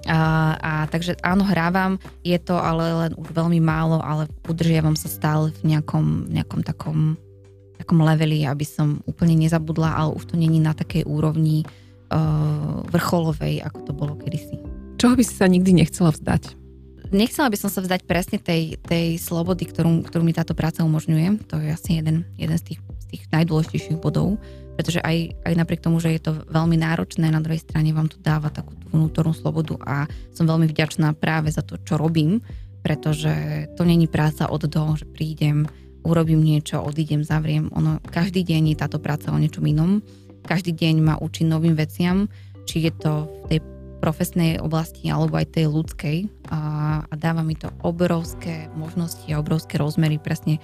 A, 0.10 0.20
a 0.58 0.72
takže 0.90 1.14
áno, 1.22 1.46
hrávam, 1.46 2.02
je 2.26 2.38
to 2.42 2.58
ale 2.58 3.06
len 3.06 3.12
už 3.14 3.30
veľmi 3.38 3.62
málo, 3.62 4.02
ale 4.02 4.26
udržiavam 4.50 4.98
sa 4.98 5.06
stále 5.10 5.54
v 5.62 5.78
nejakom, 5.78 6.26
nejakom 6.34 6.66
takom, 6.66 7.22
takom 7.78 8.02
leveli, 8.02 8.50
aby 8.50 8.66
som 8.66 9.06
úplne 9.06 9.38
nezabudla, 9.38 9.94
ale 9.94 10.18
už 10.18 10.34
to 10.34 10.36
není 10.42 10.58
na 10.58 10.74
takej 10.74 11.06
úrovni 11.06 11.70
vrcholovej, 12.92 13.64
ako 13.64 13.80
to 13.88 13.92
bolo 13.96 14.14
kedysi. 14.20 14.60
Čoho 15.00 15.16
by 15.16 15.24
si 15.24 15.34
sa 15.34 15.48
nikdy 15.48 15.72
nechcela 15.72 16.12
vzdať? 16.12 16.62
nechcela 17.12 17.52
by 17.52 17.58
som 17.60 17.70
sa 17.70 17.84
vzdať 17.84 18.08
presne 18.08 18.40
tej, 18.40 18.80
tej 18.82 19.20
slobody, 19.20 19.68
ktorú, 19.68 20.08
ktorú 20.08 20.24
mi 20.24 20.34
táto 20.34 20.56
práca 20.56 20.82
umožňuje. 20.88 21.52
To 21.52 21.60
je 21.60 21.70
asi 21.76 22.00
jeden, 22.00 22.24
jeden 22.40 22.58
z, 22.58 22.74
tých, 22.74 22.80
z 22.80 23.06
tých 23.12 23.24
najdôležitejších 23.36 24.00
bodov, 24.00 24.40
pretože 24.80 25.04
aj, 25.04 25.36
aj 25.44 25.54
napriek 25.60 25.84
tomu, 25.84 26.00
že 26.00 26.16
je 26.16 26.24
to 26.24 26.32
veľmi 26.48 26.80
náročné, 26.80 27.28
na 27.28 27.44
druhej 27.44 27.62
strane 27.62 27.92
vám 27.92 28.08
to 28.08 28.18
dáva 28.24 28.48
takú 28.50 28.74
vnútornú 28.90 29.36
slobodu 29.36 29.76
a 29.84 30.08
som 30.32 30.48
veľmi 30.48 30.72
vďačná 30.72 31.12
práve 31.20 31.52
za 31.52 31.62
to, 31.62 31.76
čo 31.84 32.00
robím, 32.00 32.40
pretože 32.82 33.68
to 33.78 33.86
není 33.86 34.08
práca 34.08 34.50
od 34.50 34.66
do, 34.66 34.84
že 34.98 35.06
prídem, 35.06 35.70
urobím 36.02 36.42
niečo, 36.42 36.82
odídem, 36.82 37.22
zavriem. 37.22 37.70
Ono, 37.78 38.02
každý 38.10 38.42
deň 38.42 38.74
je 38.74 38.82
táto 38.82 38.98
práca 38.98 39.30
o 39.30 39.38
niečom 39.38 39.62
inom. 39.70 40.02
Každý 40.46 40.74
deň 40.74 40.96
ma 41.02 41.16
učí 41.22 41.46
novým 41.46 41.78
veciam, 41.78 42.30
či 42.66 42.86
je 42.86 42.92
to 42.94 43.30
v 43.46 43.58
tej 43.58 43.60
profesnej 44.02 44.58
oblasti 44.58 45.14
alebo 45.14 45.38
aj 45.38 45.54
tej 45.54 45.70
ľudskej 45.70 46.18
a, 46.50 46.60
a 47.06 47.14
dáva 47.14 47.46
mi 47.46 47.54
to 47.54 47.70
obrovské 47.86 48.66
možnosti 48.74 49.30
a 49.30 49.38
obrovské 49.38 49.78
rozmery 49.78 50.18
presne 50.18 50.58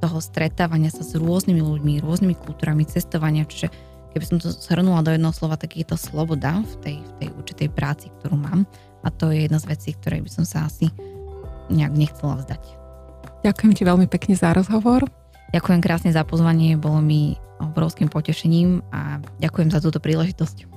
toho 0.00 0.16
stretávania 0.24 0.88
sa 0.88 1.04
s 1.04 1.12
rôznymi 1.12 1.60
ľuďmi, 1.60 2.00
rôznymi 2.00 2.34
kultúrami, 2.40 2.88
cestovania, 2.88 3.44
čiže 3.44 3.68
keby 4.16 4.24
som 4.24 4.36
to 4.40 4.48
zhrnula 4.48 5.04
do 5.04 5.12
jednoho 5.12 5.36
slova, 5.36 5.60
tak 5.60 5.76
je 5.76 5.84
to 5.84 6.00
sloboda 6.00 6.64
v 6.64 6.74
tej, 6.80 6.96
v 7.04 7.12
tej 7.20 7.28
určitej 7.36 7.68
práci, 7.68 8.08
ktorú 8.18 8.40
mám 8.40 8.64
a 9.04 9.12
to 9.12 9.28
je 9.28 9.44
jedna 9.44 9.60
z 9.60 9.68
vecí, 9.68 9.92
ktorej 9.92 10.24
by 10.24 10.30
som 10.32 10.44
sa 10.48 10.64
asi 10.64 10.88
nejak 11.68 11.92
nechcela 11.92 12.40
vzdať. 12.40 12.62
Ďakujem 13.44 13.72
ti 13.76 13.82
veľmi 13.84 14.08
pekne 14.08 14.34
za 14.40 14.56
rozhovor. 14.56 15.04
Ďakujem 15.50 15.80
krásne 15.82 16.10
za 16.14 16.22
pozvanie, 16.22 16.78
bolo 16.78 17.02
mi 17.02 17.34
obrovským 17.60 18.08
potešením 18.08 18.86
a 18.94 19.20
ďakujem 19.42 19.68
za 19.68 19.82
túto 19.82 20.00
príležitosť. 20.00 20.70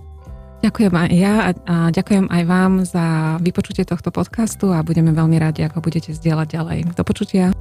Ďakujem 0.64 0.94
aj 0.96 1.10
ja 1.12 1.34
a, 1.68 1.92
ďakujem 1.92 2.32
aj 2.32 2.44
vám 2.48 2.74
za 2.88 3.36
vypočutie 3.44 3.84
tohto 3.84 4.16
podcastu 4.16 4.72
a 4.72 4.80
budeme 4.80 5.12
veľmi 5.12 5.36
radi, 5.36 5.68
ako 5.68 5.84
budete 5.84 6.16
zdieľať 6.16 6.48
ďalej. 6.56 6.80
Do 6.96 7.04
počutia. 7.04 7.52